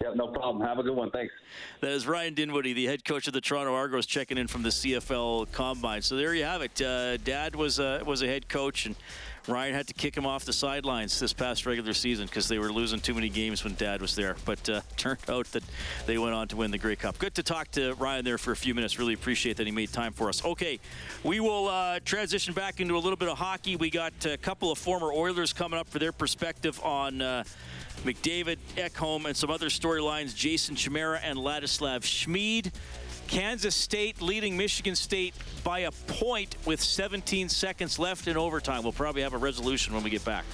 Yeah, 0.00 0.12
no 0.14 0.28
problem. 0.28 0.66
Have 0.66 0.78
a 0.78 0.82
good 0.82 0.94
one. 0.94 1.10
Thanks. 1.10 1.32
That 1.80 1.90
is 1.90 2.06
Ryan 2.06 2.34
Dinwiddie, 2.34 2.72
the 2.72 2.86
head 2.86 3.04
coach 3.04 3.26
of 3.26 3.32
the 3.32 3.40
Toronto 3.40 3.74
Argos, 3.74 4.06
checking 4.06 4.38
in 4.38 4.46
from 4.46 4.62
the 4.62 4.68
CFL 4.68 5.50
Combine. 5.50 6.02
So 6.02 6.16
there 6.16 6.34
you 6.34 6.44
have 6.44 6.62
it. 6.62 6.80
Uh, 6.80 7.16
Dad 7.16 7.56
was 7.56 7.80
a, 7.80 8.02
was 8.06 8.22
a 8.22 8.26
head 8.26 8.48
coach, 8.48 8.86
and 8.86 8.94
Ryan 9.48 9.74
had 9.74 9.88
to 9.88 9.94
kick 9.94 10.16
him 10.16 10.24
off 10.24 10.44
the 10.44 10.52
sidelines 10.52 11.18
this 11.18 11.32
past 11.32 11.66
regular 11.66 11.94
season 11.94 12.26
because 12.26 12.46
they 12.46 12.58
were 12.58 12.70
losing 12.70 13.00
too 13.00 13.14
many 13.14 13.28
games 13.28 13.64
when 13.64 13.74
Dad 13.74 14.00
was 14.00 14.14
there. 14.14 14.36
But 14.44 14.68
uh, 14.68 14.82
turned 14.96 15.18
out 15.28 15.46
that 15.52 15.64
they 16.06 16.16
went 16.16 16.34
on 16.34 16.46
to 16.48 16.56
win 16.56 16.70
the 16.70 16.78
Grey 16.78 16.96
Cup. 16.96 17.18
Good 17.18 17.34
to 17.34 17.42
talk 17.42 17.70
to 17.72 17.94
Ryan 17.94 18.24
there 18.24 18.38
for 18.38 18.52
a 18.52 18.56
few 18.56 18.74
minutes. 18.74 19.00
Really 19.00 19.14
appreciate 19.14 19.56
that 19.56 19.66
he 19.66 19.72
made 19.72 19.92
time 19.92 20.12
for 20.12 20.28
us. 20.28 20.44
Okay, 20.44 20.78
we 21.24 21.40
will 21.40 21.66
uh, 21.66 21.98
transition 22.04 22.54
back 22.54 22.80
into 22.80 22.96
a 22.96 23.00
little 23.00 23.16
bit 23.16 23.28
of 23.28 23.38
hockey. 23.38 23.74
We 23.74 23.90
got 23.90 24.12
a 24.26 24.36
couple 24.36 24.70
of 24.70 24.78
former 24.78 25.12
Oilers 25.12 25.52
coming 25.52 25.80
up 25.80 25.88
for 25.88 25.98
their 25.98 26.12
perspective 26.12 26.80
on. 26.84 27.44
McDavid, 28.04 28.58
Ekholm, 28.76 29.26
and 29.26 29.36
some 29.36 29.50
other 29.50 29.68
storylines. 29.68 30.34
Jason 30.34 30.76
Chimera 30.76 31.20
and 31.22 31.38
Ladislav 31.38 32.00
Smid. 32.00 32.72
Kansas 33.26 33.74
State 33.74 34.22
leading 34.22 34.56
Michigan 34.56 34.96
State 34.96 35.34
by 35.62 35.80
a 35.80 35.90
point 35.90 36.56
with 36.64 36.80
17 36.80 37.48
seconds 37.50 37.98
left 37.98 38.26
in 38.26 38.36
overtime. 38.36 38.82
We'll 38.82 38.92
probably 38.92 39.22
have 39.22 39.34
a 39.34 39.38
resolution 39.38 39.92
when 39.94 40.02
we 40.02 40.10
get 40.10 40.24
back. 40.24 40.44